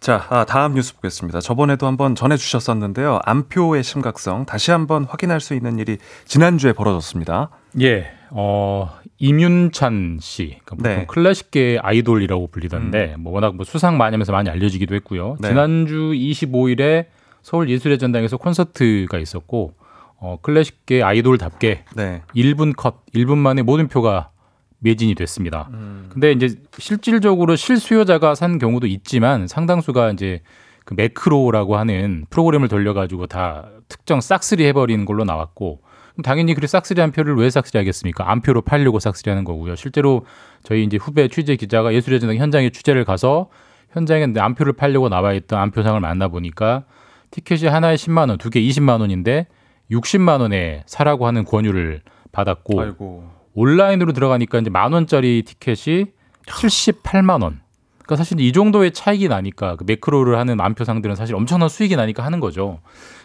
[0.00, 1.40] 자, 아, 다음 뉴스 보겠습니다.
[1.40, 3.20] 저번에도 한번 전해 주셨었는데요.
[3.24, 7.50] 안표의 심각성 다시 한번 확인할 수 있는 일이 지난주에 벌어졌습니다.
[7.80, 11.06] 예, 어, 임윤찬 씨, 그러니까 보통 네.
[11.06, 15.36] 클래식계 아이돌이라고 불리던데, 뭐 워낙 뭐 수상 많이 하면서 많이 알려지기도 했고요.
[15.40, 15.48] 네.
[15.48, 17.06] 지난주 25일에
[17.42, 19.74] 서울 예술의 전당에서 콘서트가 있었고,
[20.18, 22.22] 어, 클래식계 아이돌답게 네.
[22.34, 24.30] 1분 컷, 1분 만에 모든 표가
[24.78, 25.68] 매진이 됐습니다.
[25.72, 26.06] 음.
[26.10, 30.42] 근데 이제 실질적으로 실수요자가 산 경우도 있지만 상당수가 이제
[30.84, 35.80] 그 매크로라고 하는 프로그램을 돌려가지고 다 특정 싹쓸이 해버리는 걸로 나왔고
[36.22, 38.30] 당연히 그 싹쓸이 한 표를 왜 싹쓸이 하겠습니까?
[38.30, 39.76] 안표로 팔려고 싹쓸이 하는 거고요.
[39.76, 40.24] 실제로
[40.62, 43.48] 저희 이제 후배 취재 기자가 예술의 전당 현장에 취재를 가서
[43.92, 46.84] 현장에 안표를 팔려고 나와 있던 안표상을 만나 보니까
[47.30, 49.46] 티켓이 하나에 10만 원, 두 개 20만 원인데
[49.90, 52.02] 60만 원에 사라고 하는 권유를
[52.32, 53.24] 받았고 아이고.
[53.54, 56.06] 온라인으로 들어가니까 이제 만 원짜리 티켓이
[56.46, 57.60] 78만 원.
[58.06, 62.38] 그러니까 사실 이 정도의 차익이 나니까 그 매크로를 하는 만표상들은 사실 엄청난 수익이 나니까 하는
[62.38, 62.78] 거죠.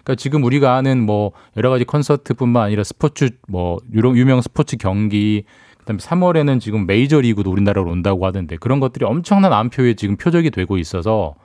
[0.04, 5.44] 그러니까 지금 우리가 아는 뭐 여러 가지 콘서트뿐만 아니라 스포츠 뭐 유명, 스포츠 경기
[5.78, 10.78] 그다음에 3월에는 지금 메이저 리그도 우리나라로 온다고 하던데 그런 것들이 엄청난 안표에 지금 표적이 되고
[10.80, 11.36] 있어서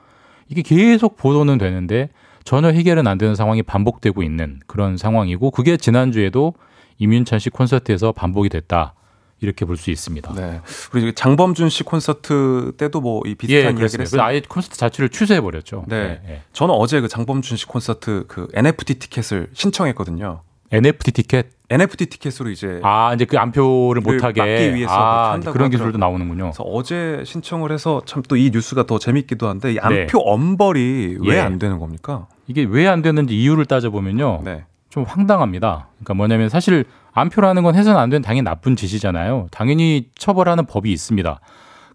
[0.49, 2.09] 이게 계속 보도는 되는데
[2.43, 6.53] 전혀 해결은 안 되는 상황이 반복되고 있는 그런 상황이고 그게 지난주에도
[6.97, 8.95] 임윤찬 씨 콘서트에서 반복이 됐다.
[9.39, 10.33] 이렇게 볼 수 있습니다.
[10.33, 10.61] 네.
[10.93, 14.03] 우리 장범준 씨 콘서트 때도 뭐이 예, 비슷한 이야기를 그렇습니다.
[14.03, 14.21] 했어요.
[14.23, 15.85] 아예 콘서트 자체를 취소해 버렸죠.
[15.87, 16.41] 네.
[16.53, 20.41] 저는 어제 그 장범준 씨 콘서트 그 NFT 티켓을 신청했거든요.
[20.71, 21.47] NFT 티켓.
[21.69, 25.97] NFT 티켓으로 이제 아 이제 그 안표를 를 못하게 막기 위해서 아, 그런 기술도.
[25.97, 26.43] 나오는군요.
[26.45, 30.23] 그래서 어제 신청을 해서 참 또 이 뉴스가 더 재밌기도 한데 이 안표 네.
[30.25, 31.39] 엄벌이 왜 예.
[31.41, 32.27] 안 되는 겁니까?
[32.47, 34.41] 이게 왜 안 되는지 이유를 따져 보면요.
[34.45, 34.63] 네.
[34.89, 35.89] 좀 황당합니다.
[35.97, 36.85] 그러니까 뭐냐면 사실
[37.17, 39.47] 안표라는 건 해서는 안 되는 당연히 나쁜 짓이잖아요.
[39.51, 41.39] 당연히 처벌하는 법이 있습니다.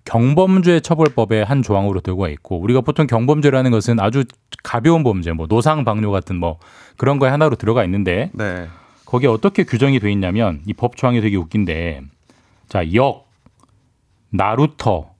[0.04, 4.24] 경범죄 처벌법의 한 조항으로 들어가 있고 우리가 보통 경범죄라는 것은 아주
[4.64, 6.58] 가벼운 범죄, 뭐 노상 방뇨 같은 뭐
[6.96, 8.66] 그런 거에 하나로 들어가 있는데 네.
[9.06, 12.02] 거기에 어떻게 규정이 돼 있냐면 이 법 조항이 되게 웃긴데
[12.68, 13.28] 자, 역,
[14.30, 15.10] 나루터,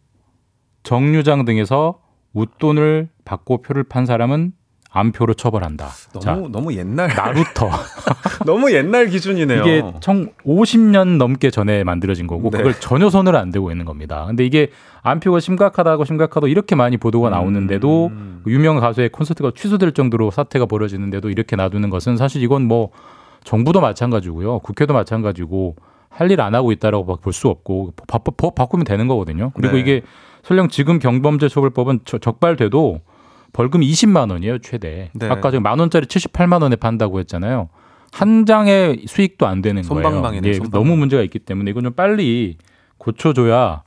[0.83, 2.01] 정류장 등에서
[2.33, 4.53] 웃돈을 받고 표를 판 사람은
[4.95, 5.89] 암표로 처벌한다.
[6.21, 7.71] 너무 너무 옛날 나루터.
[8.45, 9.63] 너무 옛날 기준이네요.
[9.63, 12.59] 이게 청 50년 넘게 전에 만들어진 거고 네.
[12.59, 14.25] 그걸 전혀 손을 안 대고 있는 겁니다.
[14.27, 14.69] 근데 이게
[15.03, 18.43] 암표가 심각하다고 심각하다고 이렇게 많이 보도가 나오는데도 음.
[18.47, 22.91] 유명 가수의 콘서트가 취소될 정도로 사태가 벌어지는데도 이렇게 놔두는 것은 사실 이건 뭐
[23.45, 24.59] 정부도 마찬가지고요.
[24.61, 25.77] 국회도 마찬가지고
[26.11, 29.51] 할 일 안 하고 있다라고 볼 수 없고 법, 법, 법 바꾸면 되는 거거든요.
[29.55, 29.81] 그리고 네.
[29.81, 30.03] 이게
[30.43, 33.01] 설령 지금 경범죄 처벌법은 저- 적발돼도
[33.53, 35.11] 벌금 20만 원이에요 최대.
[35.13, 35.29] 네.
[35.29, 37.69] 아까 지금 만 원짜리 78만 원에 판다고 했잖아요.
[38.13, 40.03] 한 장의 수익도 안 되는 거예요.
[40.03, 40.59] 솜방망이네, 예.
[40.71, 42.57] 너무 문제가 있기 때문에 이건 좀 빨리
[42.99, 43.83] 고쳐줘야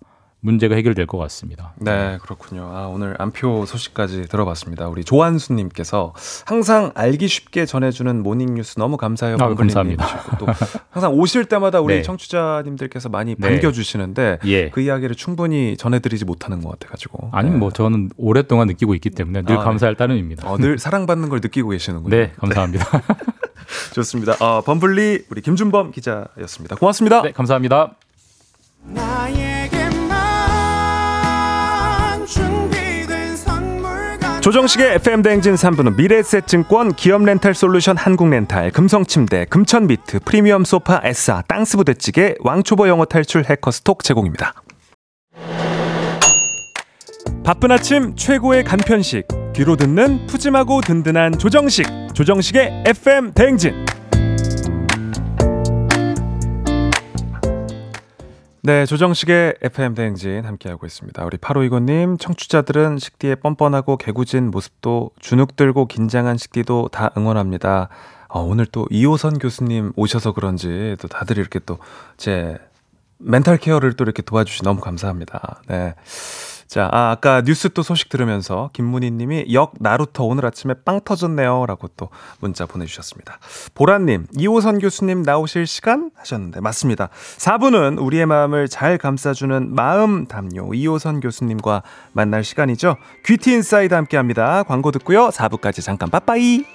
[0.45, 1.73] 문제가 해결될 것 같습니다.
[1.77, 2.69] 네, 그렇군요.
[2.71, 4.87] 아, 오늘 안표 소식까지 들어봤습니다.
[4.87, 6.13] 우리 조한수님께서
[6.45, 9.37] 항상 알기 쉽게 전해주는 모닝뉴스 너무 감사해요.
[9.39, 10.05] 아, 감사합니다.
[10.37, 10.45] 또
[10.91, 12.01] 항상 오실 때마다 우리 네.
[12.03, 13.49] 청취자님들께서 많이 네.
[13.49, 14.69] 반겨주시는데 예.
[14.69, 17.29] 그 이야기를 충분히 전해드리지 못하는 것 같아가지고.
[17.31, 19.63] 아니 뭐 저는 오랫동안 느끼고 있기 때문에 늘 아, 네.
[19.63, 20.47] 감사할 따름입니다.
[20.47, 22.15] 어, 늘 사랑받는 걸 느끼고 계시는군요.
[22.15, 22.85] 네, 감사합니다.
[23.93, 24.35] 좋습니다.
[24.39, 26.75] 어, 범블리 우리 김준범 기자였습니다.
[26.75, 27.23] 고맙습니다.
[27.23, 27.95] 네, 감사합니다.
[34.45, 43.05] 조정식의 FM 대행진 3부는 미래에셋증권, 기업렌탈솔루션 한국렌탈, 금성침대, 금천비트, 프리미엄 소파 에싸, 땅스부대찌개, 왕초보 영어
[43.05, 44.53] 탈출 해커스톡 제공입니다.
[47.43, 49.23] 바쁜 아침 최고의 간편식,
[49.55, 53.73] 귀로 듣는 푸짐하고 든든한 조정식, 조정식의 FM 대행진.
[58.65, 61.23] 네, 조정식의 FM 대행진 함께하고 있습니다.
[61.23, 67.89] 우리 8529님, 청취자들은 식디의 뻔뻔하고 개구진 모습도 주눅 들고 긴장한 식디도 다 응원합니다.
[68.27, 71.77] 어, 오늘 또 이호선 교수님 오셔서 그런지 또 다들 이렇게 또
[72.17, 72.57] 제
[73.19, 75.61] 멘탈 케어를 또 이렇게 도와주시 너무 감사합니다.
[75.67, 75.95] 네.
[76.67, 81.65] 자, 아, 아까 뉴스 또 소식 들으면서 김문희 님이 역 나루터 오늘 아침에 빵 터졌네요.
[81.67, 82.09] 라고 또
[82.39, 83.39] 문자 보내주셨습니다.
[83.75, 87.09] 보라님, 이호선 교수님 나오실 시간 하셨는데, 맞습니다.
[87.37, 92.97] 4부는 우리의 마음을 잘 감싸주는 마음 담요 이호선 교수님과 만날 시간이죠.
[93.25, 94.63] 귀티 인사이드 함께 합니다.
[94.63, 95.29] 광고 듣고요.
[95.29, 96.74] 4부까지 잠깐 빠빠이!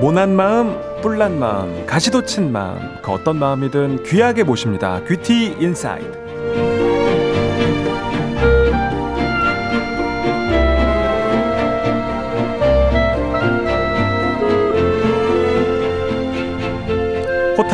[0.00, 5.00] 모난 마음, 뿔난 마음, 가시돋친 마음, 그 어떤 마음이든 귀하게 모십니다.
[5.08, 6.25] 귀티 인사이드.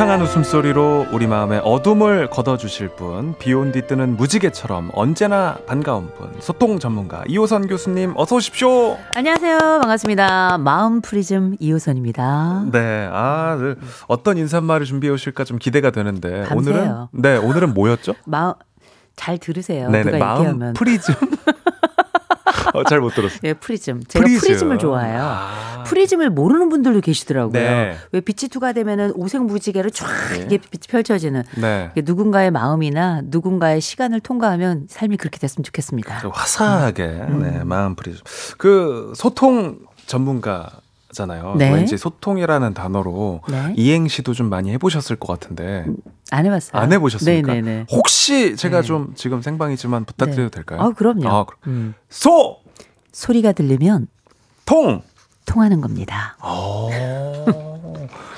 [0.03, 6.81] 호탕한 웃음소리로 우리 마음의 어둠을 걷어주실 분, 비온 뒤 뜨는 무지개처럼 언제나 반가운 분, 소통
[6.81, 8.99] 전문가 이호선 교수님 어서 오십시오.
[9.15, 9.59] 안녕하세요.
[9.59, 10.59] 반갑습니다.
[10.59, 12.65] 마음 프리즘 이호선입니다.
[12.73, 13.77] 네, 아, 늘
[14.09, 16.75] 어떤 인사말을 준비해 오실까 좀 기대가 되는데 밤새요.
[16.75, 18.15] 오늘은 네 오늘은 뭐였죠?
[18.27, 18.55] 마음
[19.15, 19.89] 잘 들으세요.
[19.89, 20.73] 네네 마음 얘기하면.
[20.73, 21.15] 프리즘.
[22.75, 23.41] 어, 잘못 들었어요.
[23.45, 24.03] 예, 프리즘.
[24.07, 24.71] 제가 프리즘.
[24.71, 25.83] 을 좋아해요.
[25.87, 27.53] 프리즘을 모르는 분들도 계시더라고요.
[27.53, 27.97] 네.
[28.13, 30.07] 왜 빛이 투과되면은 오색무지개로 쫙
[30.37, 31.91] 이게 빛이 펼쳐지는 네.
[31.97, 36.21] 누군가의 마음이나 누군가의 시간을 통과하면 삶이 그렇게 됐으면 좋겠습니다.
[36.21, 37.43] 좀 화사하게 음.
[37.43, 38.21] 네, 마음 프리즘.
[38.59, 40.69] 그 소통 전문가
[41.17, 41.55] 잖아요.
[41.57, 41.71] 네.
[41.73, 43.75] 왠지 소통이라는 단어로 네.
[43.77, 45.87] 이행시도 좀 많이 해보셨을 것 같은데
[46.31, 46.81] 안 해봤어요.
[46.83, 47.53] 안 해보셨습니까?
[47.55, 47.87] 네네네.
[47.93, 48.87] 혹시 제가 네.
[48.87, 50.55] 좀 지금 생방이지만 부탁드려도 네.
[50.55, 50.81] 될까요?
[50.81, 51.29] 아, 그럼요.
[51.29, 51.95] 아, 그- 음.
[52.09, 52.59] 소
[53.13, 54.09] 소리가 들리면
[54.65, 55.03] 통.
[55.45, 56.37] 통하는 겁니다.
[56.41, 56.89] 어.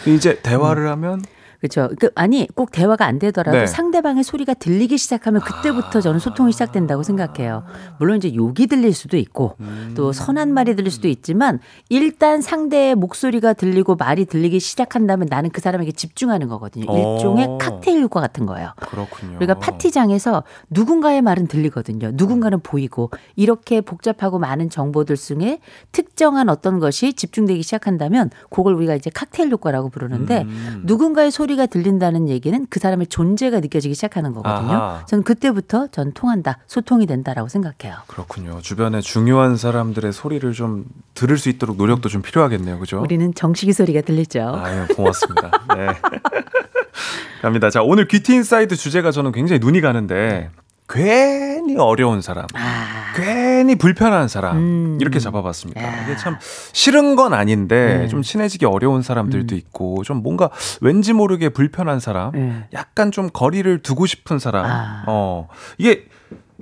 [0.07, 1.23] 이제 대화를 하면
[1.65, 1.89] 그렇죠.
[1.99, 3.67] 그 아니 꼭 대화가 안 되더라도 네.
[3.67, 7.65] 상대방의 소리가 들리기 시작하면 그때부터 저는 소통이 시작된다고 생각해요.
[7.99, 9.95] 물론 이제 욕이 들릴 수도 있고 음.
[9.97, 15.63] 또 선한 말이 들릴 수도 있지만 일단 상대의 목소리가 들리고 말이 들리기 시작한다면 나는 그
[15.63, 16.85] 사람에게 집중하는 거거든요.
[16.87, 17.17] 어.
[17.17, 18.73] 일종의 칵테일 효과 같은 거예요.
[18.77, 19.37] 그렇군요.
[19.39, 22.11] 우리가 파티장에서 누군가의 말은 들리거든요.
[22.13, 25.61] 누군가는 보이고 이렇게 복잡하고 많은 정보들 중에
[25.93, 30.83] 특정한 어떤 것이 집중되기 시작한다면 그걸 우리가 이제 칵테일 효과라고 부르는데 음.
[30.85, 34.73] 누군가의 소리가 소리가 들린다는 얘기는 그 사람의 존재가 느껴지기 시작하는 거거든요.
[34.73, 35.07] 아하.
[35.07, 37.97] 저는 그때부터 전 통한다, 소통이 된다라고 생각해요.
[38.07, 38.61] 그렇군요.
[38.61, 40.85] 주변에 중요한 사람들의 소리를 좀
[41.15, 42.79] 들을 수 있도록 노력도 좀 필요하겠네요.
[42.79, 43.01] 그죠?
[43.01, 44.61] 우리는 정식이 소리가 들리죠.
[44.63, 45.51] 아유, 고맙습니다.
[45.77, 45.87] 네.
[47.43, 47.71] 갑니다.
[47.71, 50.51] 자, 오늘 귀티 인사이드 주제가 저는 굉장히 눈이 가는데
[50.89, 52.47] 괜히 어려운 사람,
[53.15, 56.03] 괜히 불편한 사람 이렇게 잡아봤습니다.
[56.03, 56.37] 이게 참
[56.73, 58.09] 싫은 건 아닌데 네.
[58.09, 60.51] 좀 친해지기 어려운 사람들도 있고 좀 뭔가
[60.81, 62.67] 왠지 모르게 불편한 사람, 네.
[62.73, 64.67] 약간 좀 거리를 두고 싶은 사람.
[64.67, 65.05] 아.
[65.07, 65.49] 어
[65.79, 66.07] 이게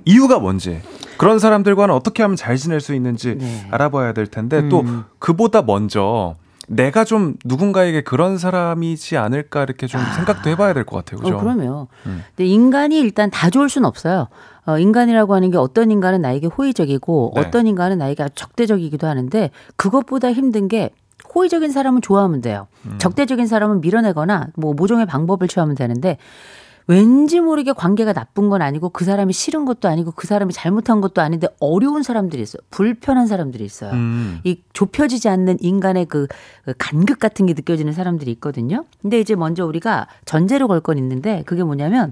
[0.05, 0.81] 이유가 뭔지
[1.17, 3.67] 그런 사람들과는 어떻게 하면 잘 지낼 수 있는지 네.
[3.71, 4.69] 알아봐야 될 텐데 음.
[4.69, 4.85] 또
[5.19, 6.35] 그보다 먼저
[6.67, 11.19] 내가 좀 누군가에게 그런 사람이지 않을까 이렇게 좀 생각도 해봐야 될 것 같아요.
[11.21, 11.35] 그죠?
[11.35, 11.87] 어, 그럼요.
[12.05, 12.23] 음.
[12.35, 14.27] 근데 인간이 일단 다 좋을 수는 없어요.
[14.65, 17.41] 어, 인간이라고 하는 게 어떤 인간은 나에게 호의적이고 네.
[17.41, 20.91] 어떤 인간은 나에게 적대적이기도 하는데 그것보다 힘든 게
[21.35, 22.67] 호의적인 사람은 좋아하면 돼요.
[22.85, 22.97] 음.
[22.97, 26.17] 적대적인 사람은 밀어내거나 뭐 모종의 방법을 취하면 되는데
[26.87, 31.21] 왠지 모르게 관계가 나쁜 건 아니고 그 사람이 싫은 것도 아니고 그 사람이 잘못한 것도
[31.21, 32.61] 아닌데 어려운 사람들이 있어요.
[32.71, 33.91] 불편한 사람들이 있어요.
[33.93, 34.39] 음.
[34.43, 36.27] 이 좁혀지지 않는 인간의 그,
[36.65, 38.85] 그 간극 같은 게 느껴지는 사람들이 있거든요.
[39.01, 42.11] 근데 이제 먼저 우리가 전제로 걸 건 있는데 그게 뭐냐면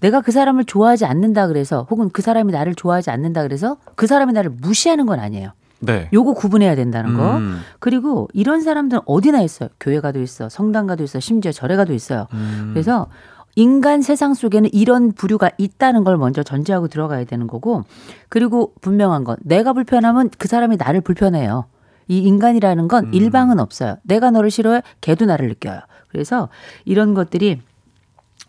[0.00, 4.32] 내가 그 사람을 좋아하지 않는다 그래서 혹은 그 사람이 나를 좋아하지 않는다 그래서 그 사람이
[4.34, 5.52] 나를 무시하는 건 아니에요.
[5.80, 6.08] 네.
[6.12, 7.38] 요거 구분해야 된다는 거.
[7.38, 7.60] 음.
[7.80, 9.68] 그리고 이런 사람들은 어디나 있어요.
[9.80, 12.26] 교회 가도 있어, 성당 가도 있어, 심지어 절에 가도 있어요.
[12.34, 12.70] 음.
[12.72, 13.08] 그래서
[13.54, 17.84] 인간 세상 속에는 이런 부류가 있다는 걸 먼저 전제하고 들어가야 되는 거고,
[18.28, 21.66] 그리고 분명한 건 내가 불편하면 그 사람이 나를 불편해요.
[22.08, 23.14] 이 인간이라는 건 음.
[23.14, 23.96] 일방은 없어요.
[24.02, 25.80] 내가 너를 싫어해, 걔도 나를 느껴요.
[26.08, 26.48] 그래서
[26.84, 27.60] 이런 것들이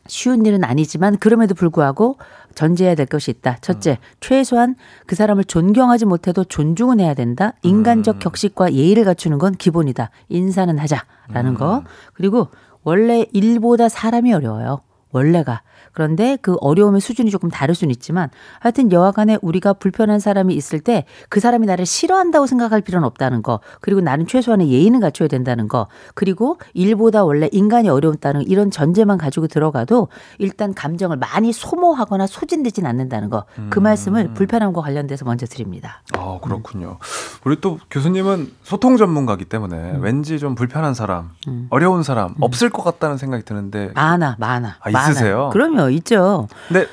[0.07, 2.17] 쉬운 일은 아니지만 그럼에도 불구하고
[2.55, 3.57] 전제해야 될 것이 있다.
[3.61, 4.75] 첫째, 최소한
[5.05, 7.53] 그 사람을 존경하지 못해도 존중은 해야 된다.
[7.63, 10.09] 인간적 격식과 예의를 갖추는 건 기본이다.
[10.29, 11.83] 인사는 하자라는 거.
[12.13, 12.49] 그리고
[12.83, 14.81] 원래 일보다 사람이 어려워요.
[15.13, 15.61] 원래가.
[15.93, 18.29] 그런데 그 어려움의 수준이 조금 다를 수는 있지만
[18.59, 23.59] 하여튼 여하간에 우리가 불편한 사람이 있을 때 그 사람이 나를 싫어한다고 생각할 필요는 없다는 거.
[23.81, 25.87] 그리고 나는 최소한의 예의는 갖춰야 된다는 거.
[26.15, 33.29] 그리고 일보다 원래 인간이 어려웠다는 이런 전제만 가지고 들어가도 일단 감정을 많이 소모하거나 소진되진 않는다는
[33.29, 33.45] 거.
[33.69, 36.01] 그 말씀을 불편함과 관련돼서 먼저 드립니다.
[36.17, 36.97] 아, 그렇군요.
[37.45, 40.01] 우리 또 교수님은 소통 전문가기 때문에 음.
[40.01, 41.31] 왠지 좀 불편한 사람,
[41.69, 44.77] 어려운 사람 없을 것 같다는 생각이 드는데 많아, 많아.
[44.79, 44.89] 아.
[44.89, 45.49] 있으세요?
[45.51, 46.47] 그럼요, 있죠.
[46.67, 46.87] 근데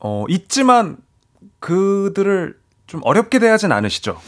[0.00, 0.96] 어, 있지만
[1.60, 4.18] 그들을 좀 어렵게 대하진 않으시죠?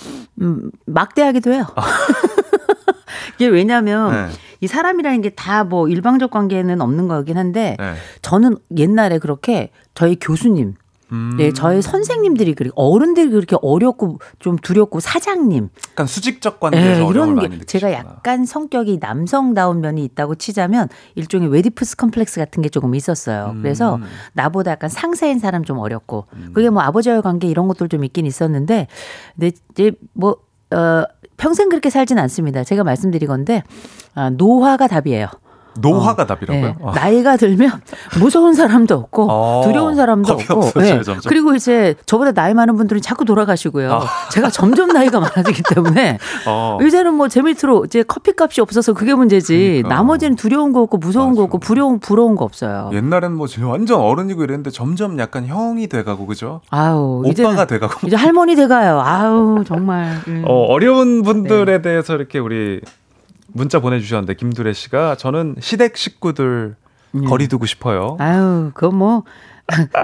[0.40, 1.66] 음, 막 대하기도 해요.
[3.36, 4.28] 이게 왜냐면 네.
[4.60, 7.94] 이 사람이라는 게 다 뭐 일방적 관계는 없는 거긴 한데 네.
[8.22, 10.74] 저는 옛날에 그렇게 저희 교수님
[11.12, 17.02] 음, 네, 저희 선생님들이 그렇게 어른들이 그렇게 어렵고 좀 두렵고 사장님 약간 수직적 관계에서 예,
[17.02, 17.64] 어려움을 이런 많이 게.
[17.64, 23.52] 제가 약간 성격이 남성다운 면이 있다고 치자면 일종의 외디푸스 콤플렉스 같은 게 조금 있었어요.
[23.54, 23.62] 음.
[23.62, 24.00] 그래서
[24.32, 28.88] 나보다 약간 상세인 사람 좀 어렵고 그게 뭐 아버지와의 관계 이런 것들 좀 있긴 있었는데
[29.34, 30.36] 근데 이제 뭐
[30.72, 31.04] 어,
[31.36, 32.64] 평생 그렇게 살진 않습니다.
[32.64, 33.62] 제가 말씀드리건데
[34.14, 35.28] 아, 노화가 답이에요.
[35.80, 36.64] 노화가 어, 답이라고요?
[36.66, 36.74] 예.
[36.84, 36.92] 아.
[36.92, 37.70] 나이가 들면
[38.18, 41.02] 무서운 사람도 없고 어, 두려운 사람도 없고 없어져요, 예.
[41.02, 41.20] 점점.
[41.28, 43.92] 그리고 이제 저보다 나이 많은 분들은 자꾸 돌아가시고요.
[43.92, 44.06] 아.
[44.32, 46.78] 제가 점점 나이가 많아지기 때문에 어.
[46.82, 49.56] 이제는 뭐 제 밑으로 이제 커피값이 없어서 그게 문제지.
[49.82, 49.88] 그러니까.
[49.90, 51.42] 나머지는 두려운 거 없고 무서운 거 맞아.
[51.44, 52.90] 없고 부러운 부러운 거 없어요.
[52.94, 56.60] 옛날엔 뭐 완전 어른이고 이랬는데 점점 약간 형이 돼가고 그죠?
[56.70, 59.00] 아우 오빠가 돼가고 이제 할머니 돼가요.
[59.04, 60.16] 아우 정말.
[60.28, 60.44] 음.
[60.46, 61.82] 어, 어려운 분들에 네.
[61.82, 62.80] 대해서 이렇게 우리
[63.56, 66.76] 문자 보내주셨는데 김두래 씨가 저는 시댁 식구들
[67.26, 68.16] 거리 두고 싶어요.
[68.20, 68.20] 음.
[68.20, 69.22] 아유 그건 뭐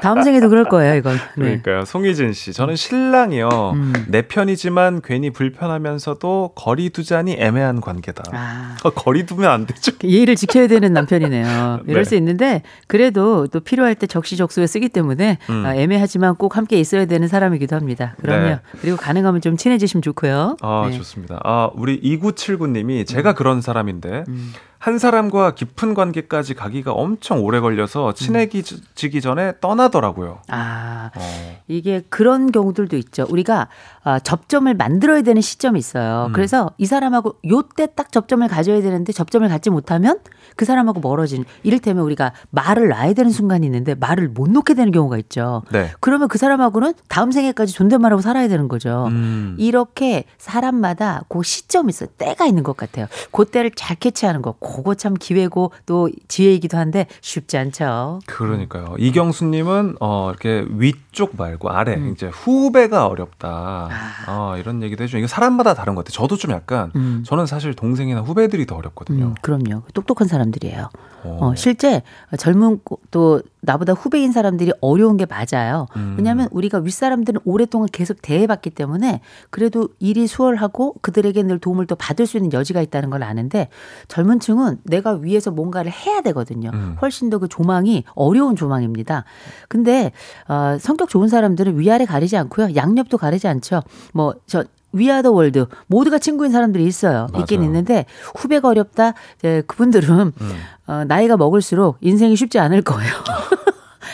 [0.01, 1.15] 다음 생에도 그럴 거예요 이건.
[1.37, 1.61] 네.
[1.63, 1.85] 그러니까요.
[1.85, 3.49] 송희진 씨, 저는 신랑이요.
[3.75, 3.93] 음.
[4.09, 8.25] 내 편이지만 괜히 불편하면서도 거리 두자니 애매한 관계다.
[8.33, 8.77] 아.
[8.83, 9.93] 어, 거리 두면 안 되죠.
[10.03, 11.81] 예의를 지켜야 되는 남편이네요.
[11.87, 12.09] 이럴 네.
[12.09, 15.65] 수 있는데 그래도 또 필요할 때 적시적소에 쓰기 때문에 음.
[15.65, 18.17] 아, 애매하지만 꼭 함께 있어야 되는 사람이기도 합니다.
[18.21, 18.45] 그럼요.
[18.47, 18.59] 네.
[18.81, 20.57] 그리고 가능하면 좀 친해지시면 좋고요.
[20.61, 20.97] 아, 네.
[20.97, 21.41] 좋습니다.
[21.45, 24.53] 아, 우리 2979 님이 제가 그런 사람인데 음.
[24.83, 30.43] 한 사람과 깊은 관계까지 가기가 엄청 오래 걸려서 친해지기 전에 떠나더라고요.
[30.49, 31.61] 아, 어.
[31.69, 33.25] 이게 그런 경우들도 있죠.
[33.31, 33.69] 우리가
[34.05, 36.27] 아, 접점을 만들어야 되는 시점이 있어요.
[36.29, 36.33] 음.
[36.33, 40.19] 그래서 이 사람하고 요때 딱 접점을 가져야 되는데 접점을 갖지 못하면
[40.57, 45.19] 그 사람하고 멀어지는 이를테면 우리가 말을 놔야 되는 순간이 있는데 말을 못 놓게 되는 경우가
[45.19, 45.63] 있죠.
[45.71, 45.91] 네.
[46.01, 49.07] 그러면 그 사람하고는 다음 생에까지 존댓말하고 살아야 되는 거죠.
[49.09, 49.55] 음.
[49.59, 52.09] 이렇게 사람마다 그 시점이 있어요.
[52.19, 53.07] 때가 있는 것 같아요.
[53.31, 58.21] 그 때를 잘 캐치하는 거, 그거 참 기회고 또 지혜이기도 한데 쉽지 않죠.
[58.27, 58.97] 그러니까요.
[58.99, 62.13] 이경수님은 어 이렇게 위쪽 말고 아래 음.
[62.13, 63.89] 이제 후배가 어렵다.
[64.27, 65.19] 아, 이런 얘기도 해줘.
[65.19, 66.13] 이거 사람마다 다른 것 같아요.
[66.23, 67.23] 저도 좀 약간 음.
[67.27, 69.25] 저는 사실 동생이나 후배들이 더 어렵거든요.
[69.27, 69.83] 음, 그럼요.
[69.95, 70.89] 똑똑한 사람들이에요.
[71.25, 71.39] 어.
[71.41, 72.03] 어, 실제
[72.39, 75.87] 젊은 꼬- 또 나보다 후배인 사람들이 어려운 게 맞아요.
[75.97, 76.17] 음.
[76.19, 82.27] 왜냐하면 우리가 윗사람들은 오랫동안 계속 대해봤기 때문에 그래도 일이 수월하고 그들에게 늘 도움을 또 받을
[82.27, 83.69] 수 있는 여지가 있다는 걸 아는데
[84.09, 86.71] 젊은 층은 내가 위에서 뭔가를 해야 되거든요.
[86.75, 86.97] 음.
[87.01, 89.25] 훨씬 더 그 조망이 어려운 조망입니다.
[89.69, 90.13] 근데
[90.49, 92.77] 어, 성격 좋은 사람들은 위아래 가리지 않고요.
[92.77, 93.83] 양옆도 가리지 않죠.
[94.13, 97.27] 뭐 저 위아더 월드 모두가 친구인 사람들이 있어요.
[97.39, 97.69] 있긴 맞아요.
[97.69, 99.15] 있는데 후배가 어렵다.
[99.39, 100.53] 이제 그분들은 음.
[100.87, 103.13] 어, 나이가 먹을수록 인생이 쉽지 않을 거예요.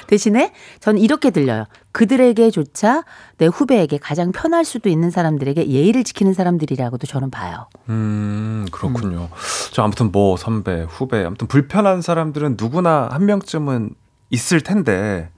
[0.06, 1.66] 대신에 저는 이렇게 들려요.
[1.92, 3.04] 그들에게조차
[3.36, 7.66] 내 후배에게 가장 편할 수도 있는 사람들에게 예의를 지키는 사람들이라고도 저는 봐요.
[7.90, 9.28] 음, 그렇군요.
[9.72, 13.90] 저 아무튼 뭐 선배, 후배, 아무튼 불편한 사람들은 누구나 한 명쯤은
[14.30, 15.30] 있을 텐데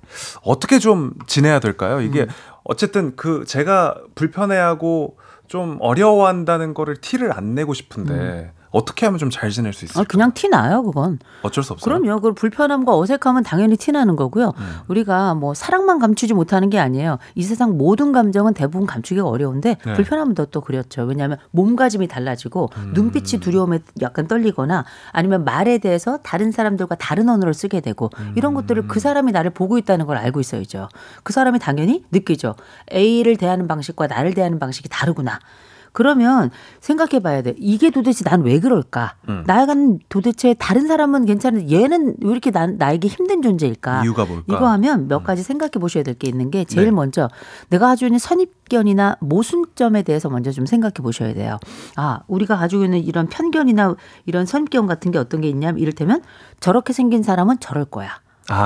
[0.42, 2.00] 어떻게 좀 지내야 될까요?
[2.00, 2.26] 이게
[2.64, 5.16] 어쨌든 그 제가 불편해하고
[5.50, 10.02] 좀 어려워한다는 거를 티를 안 내고 싶은데 어떻게 하면 좀 잘 지낼 수 있을까요?
[10.02, 11.18] 아, 그냥 티 나요, 그건.
[11.42, 12.00] 어쩔 수 없어요.
[12.00, 12.20] 그럼요.
[12.20, 14.52] 그 불편함과 어색함은 당연히 티 나는 거고요.
[14.58, 14.78] 음.
[14.88, 17.18] 우리가 뭐 사랑만 감추지 못하는 게 아니에요.
[17.34, 19.94] 이 세상 모든 감정은 대부분 감추기가 어려운데 네.
[19.94, 21.02] 불편함은 더 또 그렇죠.
[21.02, 22.90] 왜냐하면 몸가짐이 달라지고 음.
[22.94, 28.32] 눈빛이 두려움에 약간 떨리거나 아니면 말에 대해서 다른 사람들과 다른 언어를 쓰게 되고 음.
[28.36, 30.88] 이런 것들을 그 사람이 나를 보고 있다는 걸 알고 있어야죠.
[31.22, 32.56] 그 사람이 당연히 느끼죠.
[32.92, 35.38] A를 대하는 방식과 나를 대하는 방식이 다르구나.
[35.92, 37.54] 그러면 생각해 봐야 돼.
[37.58, 39.16] 이게 도대체 난 왜 그럴까?
[39.28, 39.44] 음.
[39.46, 44.02] 나간 도대체 다른 사람은 괜찮은데 얘는 왜 이렇게 난, 나에게 힘든 존재일까?
[44.04, 44.44] 이유가 뭘까?
[44.48, 46.90] 이거 하면 몇 가지 생각해 보셔야 될 게 있는 게 제일 네.
[46.90, 47.28] 먼저
[47.70, 51.58] 내가 가지고 있는 선입견이나 모순점에 대해서 먼저 좀 생각해 보셔야 돼요.
[51.96, 53.94] 아, 우리가 가지고 있는 이런 편견이나
[54.26, 56.22] 이런 선입견 같은 게 어떤 게 있냐면 이를테면
[56.60, 58.10] 저렇게 생긴 사람은 저럴 거야.
[58.48, 58.56] 아,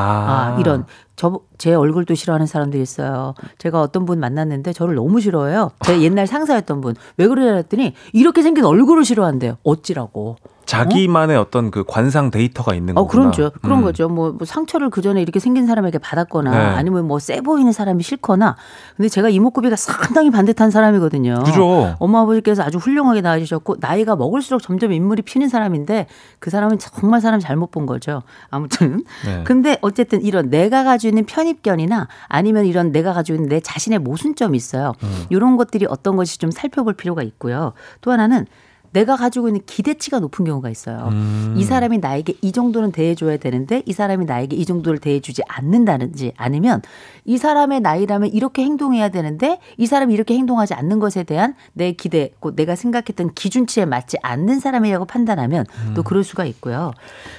[0.57, 0.87] 아, 이런
[1.17, 3.35] 저 제 얼굴도 싫어하는 사람들이 있어요.
[3.59, 5.71] 제가 어떤 분 만났는데 저를 너무 싫어해요.
[5.85, 6.95] 제 옛날 상사였던 분.
[7.17, 9.57] 왜 그러냐 했더니 이렇게 생긴 얼굴을 싫어한대요.
[9.62, 10.37] 어찌라고.
[10.67, 11.47] 자기만의 어?
[11.51, 13.31] 떤 그 관상 데이터가 있는 어, 거구나.
[13.31, 13.51] 그런죠.
[13.62, 13.85] 그런 음.
[13.85, 14.09] 거죠.
[14.09, 16.57] 뭐, 뭐 상처를 그 전에 이렇게 생긴 사람에게 받았거나 네.
[16.57, 18.57] 아니면 뭐 세 보이는 사람이 싫거나.
[18.97, 21.43] 근데 제가 이목구비가 상당히 반듯한 사람이거든요.
[21.45, 21.95] 그죠.
[21.99, 26.07] 엄마 아버지께서 아주 훌륭하게 낳아주셨고 나이가 먹을수록 점점 인물이 피는 사람인데
[26.39, 28.23] 그 사람은 정말 사람 잘못 본 거죠.
[28.51, 29.05] 아무튼.
[29.25, 29.43] 네.
[29.45, 34.57] 근데 어쨌든 이런 내가 가지고 있는 편입견이나 아니면 이런 내가 가지고 있는 내 자신의 모순점이
[34.57, 34.93] 있어요.
[35.03, 35.25] 음.
[35.31, 37.73] 이런 것들이 어떤 것이 좀 살펴볼 필요가 있고요.
[38.01, 38.47] 또 하나는
[38.95, 41.09] 내가 가지고 있는 기대치가 높은 경우가 있어요.
[41.11, 41.55] 음.
[41.59, 46.81] 이 사람이 나에게 이 정도는 대해줘야 되는데 이 사람이 나에게 이 정도를 대해주지 않는다든지 아니면
[47.25, 52.31] 이 사람의 나이라면 이렇게 행동해야 되는데 이 사람이 이렇게 행동하지 않는 것에 대한 내 기대,
[52.39, 56.05] 곧 내가 생각했던 기준치에 맞지 않는 사람이라고 판단하면 또 음.
[56.05, 56.93] 그럴 수가 있고요.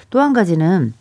[0.10, 0.93] 또 한 가지는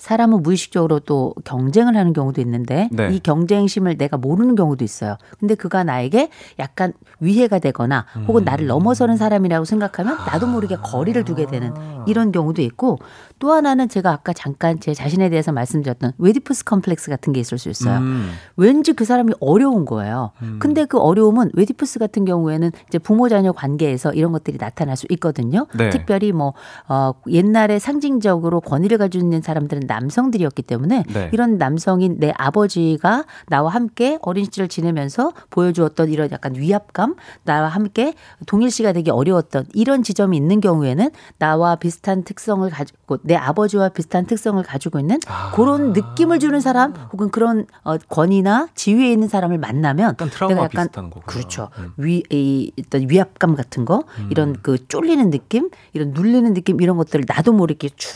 [0.00, 3.10] 사람은 무의식적으로 또 경쟁을 하는 경우도 있는데 네.
[3.12, 5.18] 이 경쟁심을 내가 모르는 경우도 있어요.
[5.38, 11.46] 근데 그가 나에게 약간 위해가 되거나 혹은 나를 넘어서는 사람이라고 생각하면 나도 모르게 거리를 두게
[11.46, 11.74] 되는
[12.06, 12.98] 이런 경우도 있고
[13.38, 17.68] 또 하나는 제가 아까 잠깐 제 자신에 대해서 말씀드렸던 외디푸스 콤플렉스 같은 게 있을 수
[17.68, 17.98] 있어요.
[17.98, 18.30] 음.
[18.56, 20.32] 왠지 그 사람이 어려운 거예요.
[20.58, 25.66] 근데 그 어려움은 외디푸스 같은 경우에는 이제 부모 자녀 관계에서 이런 것들이 나타날 수 있거든요.
[25.76, 25.90] 네.
[25.90, 26.54] 특별히 뭐
[26.88, 31.30] 어, 옛날에 상징적으로 권위를 가지고 있는 사람들은 남성들이었기 때문에 네.
[31.32, 38.14] 이런 남성인 내 아버지가 나와 함께 어린 시절을 지내면서 보여주었던 이런 약간 위압감, 나와 함께
[38.46, 44.62] 동일시가 되기 어려웠던 이런 지점이 있는 경우에는 나와 비슷한 특성을 가지고 내 아버지와 비슷한 특성을
[44.62, 45.50] 가지고 있는 아.
[45.54, 50.86] 그런 느낌을 주는 사람 혹은 그런 어, 권위나 지위에 있는 사람을 만나면 약간 트라우마 약간
[50.86, 51.26] 비슷한 거구나.
[51.26, 51.68] 그렇죠.
[51.96, 57.24] 위, 이, 어떤 위압감 같은 거, 이런 그 쫄리는 느낌, 이런 눌리는 느낌, 이런 것들을
[57.26, 58.10] 나도 모르게 쭉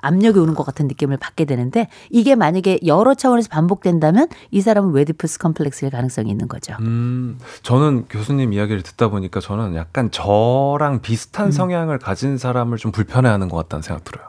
[0.00, 5.38] 압력이 오는 것 같은 느낌을 받게 되는데 이게 만약에 여러 차원에서 반복된다면 이 사람은 웨디푸스
[5.38, 6.74] 컴플렉스일 가능성이 있는 거죠.
[6.80, 11.50] 음, 저는 교수님 이야기를 듣다 보니까 저는 약간 저랑 비슷한 음.
[11.50, 14.28] 성향을 가진 사람을 좀 불편해하는 것 같다는 생각 들어요.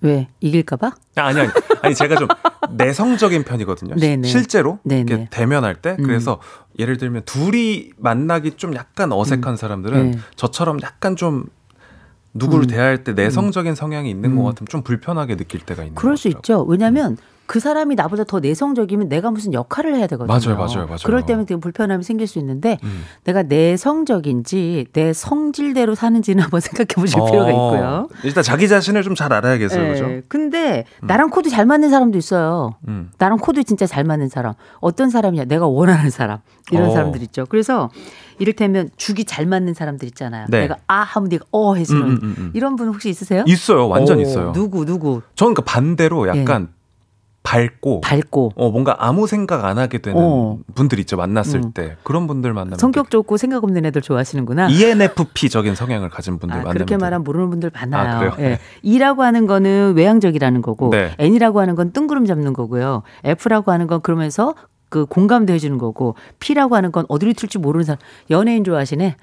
[0.00, 0.86] 왜 이길까봐?
[1.16, 1.50] 아, 아니 아니
[1.82, 2.28] 아니 제가 좀
[2.70, 3.96] 내성적인 편이거든요.
[3.96, 4.28] 시- 네네.
[4.28, 5.28] 실제로 네네.
[5.30, 6.04] 대면할 때 음.
[6.04, 6.38] 그래서
[6.78, 10.18] 예를 들면 둘이 만나기 좀 약간 어색한 사람들은 네.
[10.36, 11.46] 저처럼 약간 좀
[12.34, 12.68] 누구를 음.
[12.68, 14.46] 대할 때 내성적인 성향이 있는 것 음.
[14.46, 16.38] 같으면 좀 불편하게 느낄 때가 있는 그럴 것수 같아요.
[16.40, 16.62] 있죠.
[16.64, 17.16] 왜냐하면
[17.48, 20.26] 그 사람이 나보다 더 내성적이면 내가 무슨 역할을 해야 되거든요.
[20.38, 20.98] 맞아요, 맞아요, 맞아요.
[21.02, 23.04] 그럴 때면 되게 불편함이 생길 수 있는데 음.
[23.24, 28.08] 내가 내성적인지 내 성질대로 사는지는 한번 생각해 보실 필요가 어, 있고요.
[28.22, 30.08] 일단 자기 자신을 좀 잘 알아야겠어요, 예, 그죠?
[30.28, 32.76] 근데 나랑 코드 잘 맞는 사람도 있어요.
[32.86, 33.10] 음.
[33.18, 34.52] 나랑 코드 진짜 잘 맞는 사람.
[34.80, 35.46] 어떤 사람이냐?
[35.46, 36.38] 내가 원하는 사람.
[36.70, 36.92] 이런 어.
[36.92, 37.46] 사람들 있죠.
[37.48, 37.90] 그래서
[38.38, 40.46] 이를테면 죽이 잘 맞는 사람들 있잖아요.
[40.50, 40.60] 네.
[40.60, 42.50] 내가 아 하면 네가 어 해주는 음, 음, 음, 음.
[42.54, 43.42] 이런 분 혹시 있으세요?
[43.46, 44.52] 있어요, 완전 오, 있어요.
[44.52, 45.22] 누구 누구?
[45.34, 46.68] 저는 그 반대로 약간
[47.48, 50.58] 밝고 밝고 어, 뭔가 아무 생각 안 하게 되는 어.
[50.74, 51.16] 분들 있죠.
[51.16, 51.72] 만났을 음.
[51.72, 51.96] 때.
[52.02, 54.68] 그런 분들 만나면 성격 좋고 생각 없는 애들 좋아하시는구나.
[54.68, 56.98] ENFP적인 성향을 가진 분들 아, 만나면 그렇게.
[56.98, 58.32] 말하면 모르는 분들 많아요.
[58.32, 58.36] 아?
[58.40, 58.58] 예.
[58.82, 61.14] E라고 하는 거는 외향적이라는 거고 네.
[61.18, 63.02] N이라고 하는 건 뜬구름 잡는 거고요.
[63.24, 64.54] F라고 하는 건 그러면서
[64.90, 67.98] 그 공감도 해주는 거고 P라고 하는 건 어디로 튈지 모르는 사람.
[68.28, 69.16] 연예인 좋아하시네.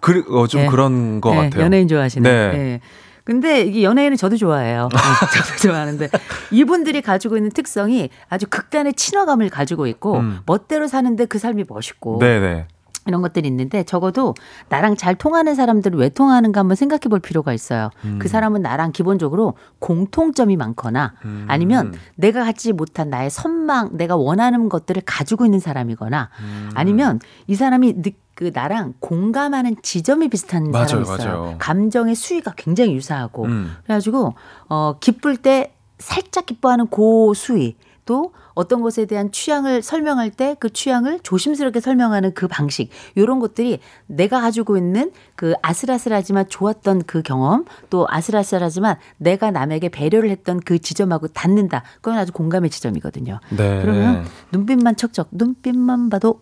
[0.00, 0.66] 그, 어, 좀 예.
[0.66, 1.64] 그런 것 예, 같아요.
[1.64, 2.28] 연예인 좋아하시네.
[2.28, 2.80] 네.
[3.20, 3.24] 예.
[3.24, 4.88] 근데 이게 연예인은 저도 좋아해요.
[4.92, 4.96] 예,
[5.42, 6.08] 저도 좋아하는데
[6.50, 10.40] 이분들이 가지고 있는 특성이 아주 극단의 친화감을 가지고 있고 음.
[10.46, 12.66] 멋대로 사는데 그 삶이 멋있고 네네.
[13.06, 14.34] 이런 것들이 있는데 적어도
[14.68, 17.90] 나랑 잘 통하는 사람들은 왜 통하는가 한번 생각해 볼 필요가 있어요.
[18.04, 18.18] 음.
[18.20, 21.44] 그 사람은 나랑 기본적으로 공통점이 많거나 음.
[21.48, 26.70] 아니면 내가 갖지 못한 나의 선망, 내가 원하는 것들을 가지고 있는 사람이거나 음.
[26.74, 31.42] 아니면 이 사람이 느- 그 나랑 공감하는 지점이 비슷한 맞아요, 사람이 있어요.
[31.42, 31.56] 맞아요.
[31.58, 33.72] 감정의 수위가 굉장히 유사하고 음.
[33.84, 34.34] 그래가지고
[34.68, 37.76] 어 기쁠 때 살짝 기뻐하는 고 수위
[38.06, 43.78] 또 어떤 것에 대한 취향을 설명할 때 그 취향을 조심스럽게 설명하는 그 방식 이런 것들이
[44.06, 50.78] 내가 가지고 있는 그 아슬아슬하지만 좋았던 그 경험 또 아슬아슬하지만 내가 남에게 배려를 했던 그
[50.78, 53.40] 지점하고 닿는다 그건 아주 공감의 지점이거든요.
[53.50, 53.80] 네.
[53.82, 56.40] 그러면 눈빛만 척척 눈빛만 봐도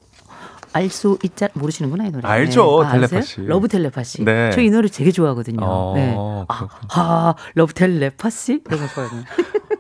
[0.73, 2.29] 알 수 있잖아 모르시는구나 이 노래.
[2.29, 3.01] 알죠, 아, 아세요?
[3.09, 3.41] 텔레파시.
[3.43, 4.25] love 텔레파시.
[4.25, 4.51] 네.
[4.53, 5.59] 저 이 노래 되게 좋아하거든요.
[5.63, 6.15] 어, 네.
[6.49, 9.23] 아, 아, love 텔레파시 이런 거 좋아해요.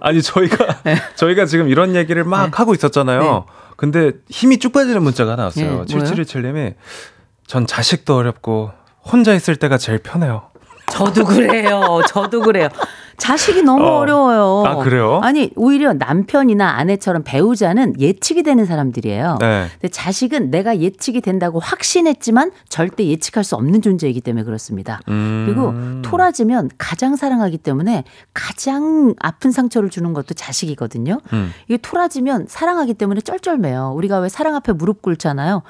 [0.00, 0.96] 아니 저희가 네.
[1.16, 3.46] 저희가 지금 이런 얘기를 막 하고 있었잖아요.
[3.76, 5.72] 근데 힘이 쭉 빠지는 문자가 하나 네, 왔어요.
[5.72, 5.84] 뭐요?
[5.84, 6.74] 7717님이
[7.46, 8.72] 전 자식도 어렵고
[9.02, 10.50] 혼자 있을 때가 제일 편해요.
[10.90, 12.00] 저도 그래요.
[12.08, 12.68] 저도 그래요.
[13.18, 13.98] 자식이 너무 어.
[13.98, 14.04] 어.
[14.04, 15.20] 려워요 아, 그래요?
[15.22, 19.36] 아니, 오히려 남편이나 아내처럼 배우자는 예측이 되는 사람들이에요.
[19.40, 19.66] 네.
[19.72, 25.00] 근데 자식은 내가 예측이 된다고 확신했지만 절대 예측할 수 없는 존재이기 때문에 그렇습니다.
[25.08, 25.44] 음.
[25.46, 25.74] 그리고
[26.08, 31.20] 토라지면 가장 사랑하기 때문에 가장 아픈 상처를 주는 것도 자식이거든요.
[31.32, 31.52] 음.
[31.66, 33.92] 이게 토라지면 사랑하기 때문에 쩔쩔매요.
[33.96, 35.62] 우리가 왜 사랑 앞에 무릎 꿇잖아요.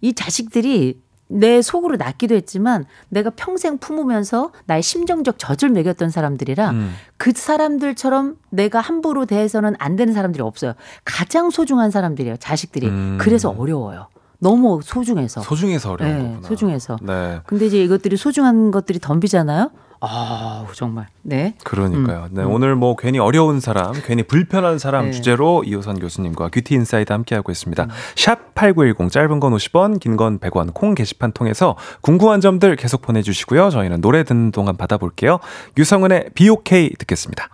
[0.00, 6.94] 이 자식들이 내 속으로 낳기도 했지만 내가 평생 품으면서 나의 심정적 젖을 먹였던 사람들이라 음.
[7.16, 10.74] 그 사람들처럼 내가 함부로 대해서는 안 되는 사람들이 없어요.
[11.04, 12.36] 가장 소중한 사람들이에요.
[12.36, 12.86] 자식들이.
[12.88, 13.18] 음.
[13.20, 14.08] 그래서 어려워요.
[14.38, 15.40] 너무 소중해서.
[15.40, 16.48] 소중해서 어려운 네, 거구나.
[16.48, 16.98] 소중해서.
[17.02, 17.40] 네.
[17.46, 19.70] 근데 이제 이것들이 소중한 것들이 덤비잖아요.
[20.08, 21.06] 아, 정말.
[21.22, 21.54] 네.
[21.64, 22.28] 그러니까요.
[22.30, 25.10] 네, 오늘 뭐 괜히 어려운 사람, 괜히 불편한 사람 네.
[25.12, 27.84] 주제로 이호선 교수님과 귀티 inside 함께하고 있습니다.
[27.84, 27.88] 음.
[28.14, 33.70] 샵8910 짧은 건 50원, 긴 건 100원 콩 게시판 통해서 궁금한 점들 계속 보내 주시고요.
[33.70, 35.40] 저희는 노래 듣는 동안 받아볼게요.
[35.76, 37.48] 유성은의 Be OK 듣겠습니다.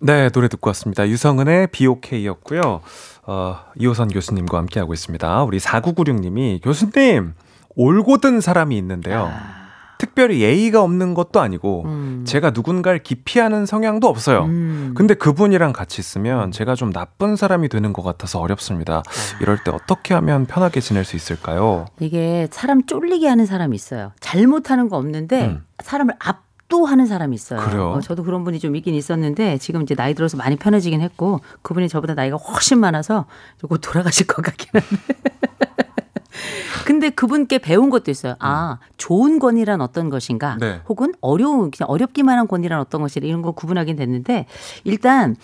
[0.00, 1.08] 네, 노래 듣고 왔습니다.
[1.08, 2.80] 유성은의 Be OK였고요.
[3.26, 5.42] 어, 이호선 교수님과 함께하고 있습니다.
[5.44, 7.34] 우리 4996님이 교수님
[7.76, 9.30] 올곧은 사람이 있는데요.
[9.98, 12.24] 특별히 예의가 없는 것도 아니고 음.
[12.26, 14.46] 제가 누군가를 기피하는 성향도 없어요.
[14.94, 19.02] 근데 그분이랑 같이 있으면 제가 좀 나쁜 사람이 되는 것 같아서 어렵습니다.
[19.40, 21.86] 이럴 때 어떻게 하면 편하게 지낼 수 있을까요?
[22.00, 24.12] 이게 사람 쫄리게 하는 사람이 있어요.
[24.20, 27.60] 잘못하는 거 없는데 사람을 압도하는 사람이 있어요.
[27.60, 27.64] 음.
[27.64, 27.90] 그래요?
[27.90, 31.88] 어, 저도 그런 분이 좀 있긴 있었는데 지금 이제 나이 들어서 많이 편해지긴 했고 그분이
[31.88, 33.26] 저보다 나이가 훨씬 많아서
[33.68, 34.96] 곧 돌아가실 것 같긴 한데.
[36.88, 38.34] 근데 그분께 배운 것도 있어요.
[38.38, 40.56] 아, 좋은 권위란 어떤 것인가?
[40.58, 40.80] 네.
[40.88, 44.46] 혹은 어려운 그냥 어렵기만 한 권위란 어떤 것이라 이런 거 구분하긴 됐는데
[44.84, 45.36] 일단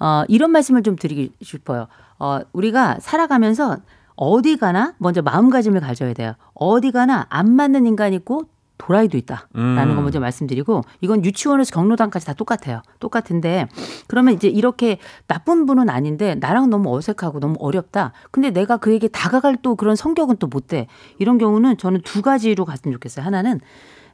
[0.00, 1.86] 어, 이런 말씀을 좀 드리고 싶어요.
[2.18, 3.76] 어, 우리가 살아가면서
[4.16, 6.34] 어디 가나 먼저 마음가짐을 가져야 돼요.
[6.52, 8.46] 어디 가나 안 맞는 인간이 있고
[8.78, 9.96] 도라이도 있다라는 음.
[9.96, 12.82] 거 먼저 말씀드리고 이건 유치원에서 경로당까지 다 똑같아요.
[13.00, 13.66] 똑같은데
[14.06, 18.12] 그러면 이제 이렇게 나쁜 분은 아닌데 나랑 너무 어색하고 너무 어렵다.
[18.30, 20.86] 근데 내가 그에게 다가갈 또 그런 성격은 또 못 돼.
[21.18, 23.24] 이런 경우는 저는 두 가지로 갔으면 좋겠어요.
[23.26, 23.60] 하나는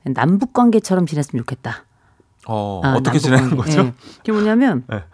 [0.03, 1.85] 남북 관계처럼 지냈으면 좋겠다.
[2.49, 3.57] 어, 아, 남북 지내는.
[3.57, 3.81] 거죠?
[3.81, 3.93] 예.
[4.19, 5.05] 그게 뭐냐면 네.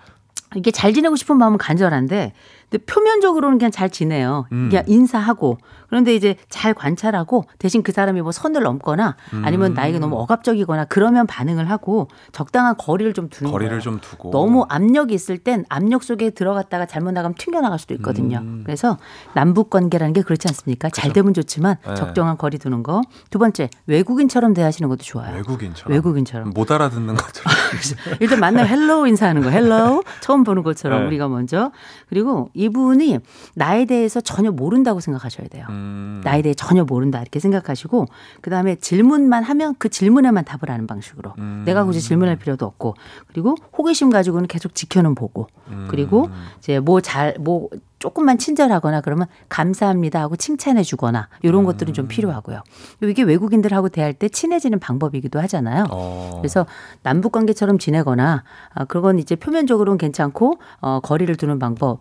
[0.56, 2.32] 이게 잘 지내고 싶은 마음은 간절한데
[2.70, 4.46] 근데 표면적으로는 그냥 잘 지내요.
[4.52, 4.68] 음.
[4.70, 5.58] 그냥 인사하고
[5.90, 9.74] 그런데 이제 잘 관찰하고 대신 그 사람이 뭐 선을 넘거나 아니면 음.
[9.74, 13.80] 나에게 너무 억압적이거나 그러면 반응을 하고 적당한 거리를 좀 두는 거리를 거예요.
[13.82, 14.30] 좀 두고.
[14.30, 18.38] 너무 압력이 있을 땐 압력 속에 들어갔다가 잘못 나가면 튕겨 나갈 수도 있거든요.
[18.38, 18.62] 음.
[18.64, 18.98] 그래서
[19.34, 20.88] 남북 관계라는 게 그렇지 않습니까?
[20.90, 21.94] 잘 되면 좋지만 네.
[21.94, 23.02] 적정한 거리 두는 거.
[23.30, 25.34] 두 번째 외국인처럼 대하시는 것도 좋아요.
[25.34, 25.92] 외국인처럼.
[25.92, 26.50] 외국인처럼.
[26.50, 27.52] 못 알아듣는 것처럼.
[28.20, 29.50] 일단 만나면 hello 인사하는 거.
[29.50, 30.04] hello.
[30.20, 31.06] 처음 보는 것처럼 네.
[31.08, 31.72] 우리가 먼저.
[32.08, 33.18] 그리고 이분이
[33.54, 35.66] 나에 대해서 전혀 모른다고 생각하셔야 돼요.
[35.70, 35.79] 음.
[36.24, 38.06] 나에 대해 전혀 모른다 이렇게 생각하시고
[38.40, 41.62] 그다음에 질문만 하면 그 질문에만 답을 하는 방식으로 음.
[41.64, 42.94] 내가 굳이 질문할 필요도 없고
[43.28, 45.86] 그리고 호기심 가지고는 계속 지켜는 보고 음.
[45.90, 46.28] 그리고
[46.58, 51.94] 이제 뭐 잘뭐 조금만 친절하거나 그러면 감사합니다 하고 칭찬해 주거나 이런 것들은 음.
[51.94, 52.62] 좀 필요하고요.
[53.02, 55.84] 이게 외국인들하고 대할 때 친해지는 방법이기도 하잖아요.
[55.90, 56.38] 어.
[56.40, 56.66] 그래서
[57.02, 58.42] 남북 관계처럼 지내거나
[58.74, 62.00] 아, 그건 이제 표면적으로는 괜찮고 어, 거리를 두는 방법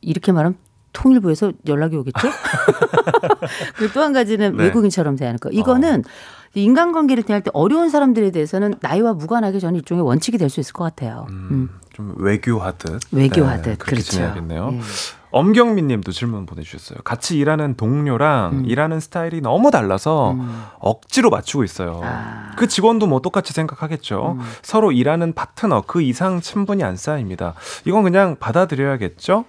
[0.00, 0.56] 이렇게 말하면
[0.92, 2.28] 통일부에서 연락이 오겠죠.
[3.76, 4.64] 그리고 또 한 가지는 네.
[4.64, 5.50] 외국인처럼 대하는 거.
[5.50, 6.04] 이거는
[6.54, 10.84] 인간관계를 대할 때 어려운 사람들에 대해서는 나이와 무관하게 저는 일종의 원칙이 될 수 있을 것
[10.84, 11.26] 같아요.
[11.30, 11.68] 음.
[11.92, 13.00] 좀 외교하듯.
[13.12, 14.10] 외교하듯, 네, 그렇게 그렇죠.
[14.12, 14.70] 지내야겠네요.
[14.72, 14.80] 예.
[15.30, 17.00] 엄경민 님도 질문 보내주셨어요.
[17.04, 18.64] 같이 일하는 동료랑 음.
[18.66, 20.36] 일하는 스타일이 너무 달라서
[20.78, 22.00] 억지로 맞추고 있어요.
[22.02, 22.52] 아.
[22.56, 24.36] 그 직원도 뭐 똑같이 생각하겠죠.
[24.38, 24.44] 음.
[24.62, 27.54] 서로 일하는 파트너 그 이상 친분이 안 쌓입니다.
[27.84, 29.44] 이건 그냥 받아들여야겠죠?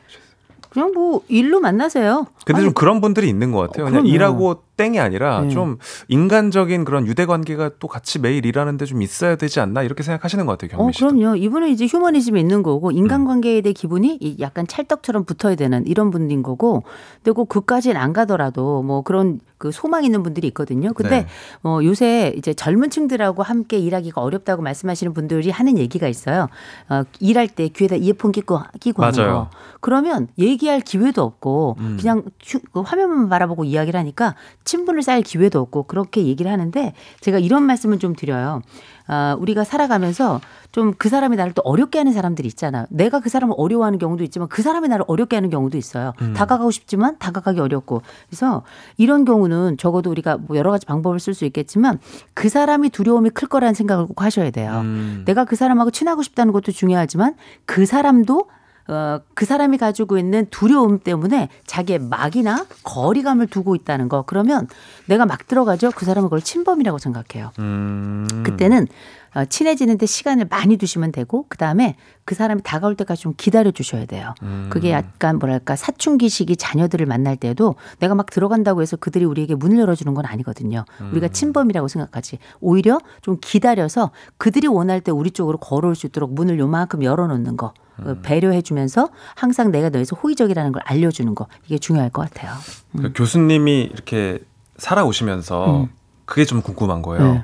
[0.69, 2.27] 그냥 뭐 일로 만나세요.
[2.45, 3.85] 근데 아니, 좀 그런 분들이 있는 것 같아요.
[3.85, 4.09] 그냥 그럼요.
[4.09, 5.49] 일하고 땡이 아니라 네.
[5.49, 5.77] 좀
[6.07, 10.57] 인간적인 그런 유대 관계가 또 같이 매일 일하는데 좀 있어야 되지 않나 이렇게 생각하시는 것
[10.57, 10.99] 같아요, 어, 경미 씨.
[11.03, 11.35] 그럼요.
[11.35, 16.43] 이분은 이제 휴머니즘이 있는 거고 인간관계에 대해 기분이 이 약간 찰떡처럼 붙어야 되는 이런 분인
[16.43, 16.83] 거고,
[17.17, 20.93] 근데 꼭 그까지는 안 가더라도 뭐 그런 그 소망 있는 분들이 있거든요.
[20.93, 21.27] 근데 네.
[21.63, 26.47] 어, 요새 이제 젊은 층들하고 함께 일하기가 어렵다고 말씀하시는 분들이 하는 얘기가 있어요.
[26.87, 29.33] 어, 일할 때 귀에다 이어폰 끼고 끼고 하는 맞아요.
[29.33, 29.49] 거.
[29.81, 31.97] 그러면 얘기할 기회도 없고 음.
[31.99, 34.35] 그냥 휴, 그 화면만 바라보고 이야기를 하니까
[34.69, 38.61] 친분을 쌓을 기회도 없고 그렇게 얘기를 하는데 제가 이런 말씀을 좀 드려요.
[39.07, 40.39] 아, 우리가 살아가면서
[40.71, 42.85] 좀 그 사람이 나를 또 어렵게 하는 사람들이 있잖아요.
[42.89, 46.13] 내가 그 사람을 어려워하는 경우도 있지만 그 사람이 나를 어렵게 하는 경우도 있어요.
[46.21, 46.33] 음.
[46.33, 48.01] 다가가고 싶지만 다가가기 어렵고.
[48.29, 48.63] 그래서
[48.97, 51.99] 이런 경우는 적어도 우리가 뭐 여러 가지 방법을 쓸 수 있겠지만
[52.33, 54.81] 그 사람이 두려움이 클 거라는 생각을 꼭 하셔야 돼요.
[54.83, 55.23] 음.
[55.25, 57.35] 내가 그 사람하고 친하고 싶다는 것도 중요하지만
[57.65, 58.45] 그 사람도
[58.89, 64.23] 어, 그 사람이 가지고 있는 두려움 때문에 자기의 막이나 거리감을 두고 있다는 거.
[64.23, 64.67] 그러면
[65.05, 65.91] 내가 막 들어가죠.
[65.95, 67.51] 그 사람은 그걸 침범이라고 생각해요.
[67.59, 68.27] 음.
[68.43, 68.87] 그때는
[69.35, 71.95] 어, 친해지는데 시간을 많이 두시면 되고 그 다음에
[72.25, 74.33] 그 사람이 다가올 때까지 좀 기다려 주셔야 돼요.
[74.43, 74.67] 음.
[74.69, 79.79] 그게 약간 뭐랄까 사춘기 시기 자녀들을 만날 때도 내가 막 들어간다고 해서 그들이 우리에게 문을
[79.79, 80.85] 열어주는 건 아니거든요.
[81.11, 81.31] 우리가 음.
[81.31, 82.39] 침범이라고 생각하지.
[82.59, 87.73] 오히려 좀 기다려서 그들이 원할 때 우리 쪽으로 걸어올 수 있도록 문을 요만큼 열어놓는 거.
[87.97, 88.19] 어, 음.
[88.21, 92.53] 배려해주면서 항상 내가 너에서 호의적이라는 걸 알려주는 거 이게 중요할 것 같아요.
[92.95, 94.39] 그 교수님이 이렇게
[94.77, 95.89] 살아오시면서 음.
[96.25, 97.33] 그게 좀 궁금한 거예요.
[97.33, 97.43] 네.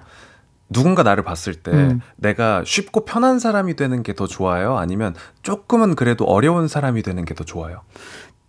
[0.70, 2.02] 누군가 나를 봤을 때 음.
[2.16, 4.78] 내가 쉽고 편한 사람이 되는 게 더 좋아요?
[4.78, 5.14] 아니면
[5.44, 7.82] 조금은 그래도 어려운 사람이 되는 게 더 좋아요?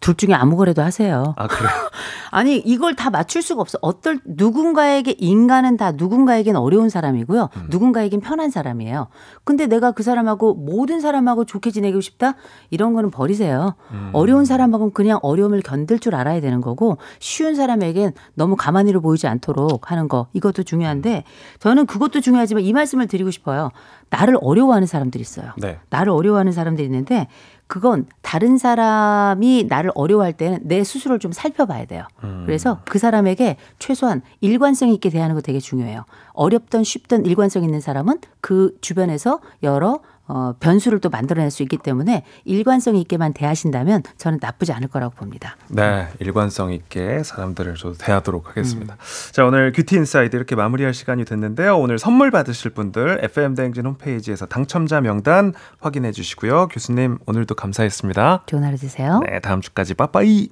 [0.01, 1.35] 둘 중에 아무 거래도 하세요.
[1.37, 1.71] 아, 그래요?
[2.31, 3.79] 아니 이걸 다 맞출 수가 없어.
[3.81, 7.49] 어떨 누군가에게 인간은 다 누군가에겐 어려운 사람이고요.
[7.57, 7.67] 음.
[7.71, 9.09] 누군가에겐 편한 사람이에요.
[9.45, 12.35] 근데 내가 그 사람하고 모든 사람하고 좋게 지내고 싶다
[12.71, 13.75] 이런 거는 버리세요.
[13.93, 14.11] 음.
[14.13, 19.91] 어려운 사람하고는 그냥 어려움을 견딜 줄 알아야 되는 거고 쉬운 사람에겐 너무 가만히로 보이지 않도록
[19.91, 21.25] 하는 거 이것도 중요한데
[21.59, 23.71] 저는 그것도 중요하지만 이 말씀을 드리고 싶어요.
[24.11, 25.53] 나를 어려워하는 사람들이 있어요.
[25.59, 25.79] 네.
[25.91, 27.29] 나를 어려워하는 사람들이 있는데
[27.67, 32.05] 그건 다른 사람이 나를 어려워할 때는 내 스스로를 좀 살펴봐야 돼요.
[32.23, 32.45] 음.
[32.47, 36.05] 그래서 그 사람에게 최소한 일관성 있게 대하는 거 되게 중요해요.
[36.33, 42.25] 어렵던 쉽던 일관성 있는 사람은 그 주변에서 여러 어, 변수를 또 만들어낼 수 있기 때문에
[42.45, 45.57] 일관성 있게만 대하신다면 저는 나쁘지 않을 거라고 봅니다.
[45.69, 48.97] 네, 일관성 있게 사람들을 저도 대하도록 하겠습니다.
[49.33, 51.79] 자, 오늘 귀티 inside 이렇게 마무리할 시간이 됐는데요.
[51.79, 56.69] 오늘 선물 받으실 분들 FM 대행진 홈페이지에서 당첨자 명단 확인해 주시고요.
[56.69, 58.45] 교수님 오늘도 감사했습니다.
[58.47, 59.21] 좋은 하루 되세요.
[59.27, 60.49] 네, 다음 주까지 빠빠이.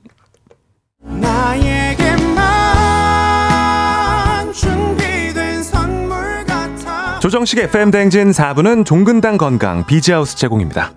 [7.24, 10.92] 조정식 FM 대행진 4부는 종근당 건강 비지하우스 제공입니다.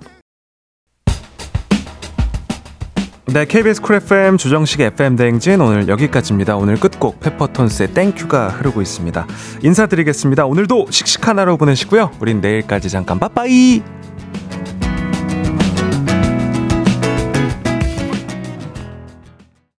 [3.28, 6.58] 네, KBS 쿨 FM 조정식 FM 대행진 오늘 여기까지입니다.
[6.58, 9.26] 오늘 끝곡 페퍼톤스의 Thank You가 흐르고 있습니다.
[9.64, 10.46] 인사드리겠습니다.
[10.46, 12.12] 오늘도 씩씩한 하루 보내시고요.
[12.20, 13.82] 우린 내일까지 잠깐 빠빠이.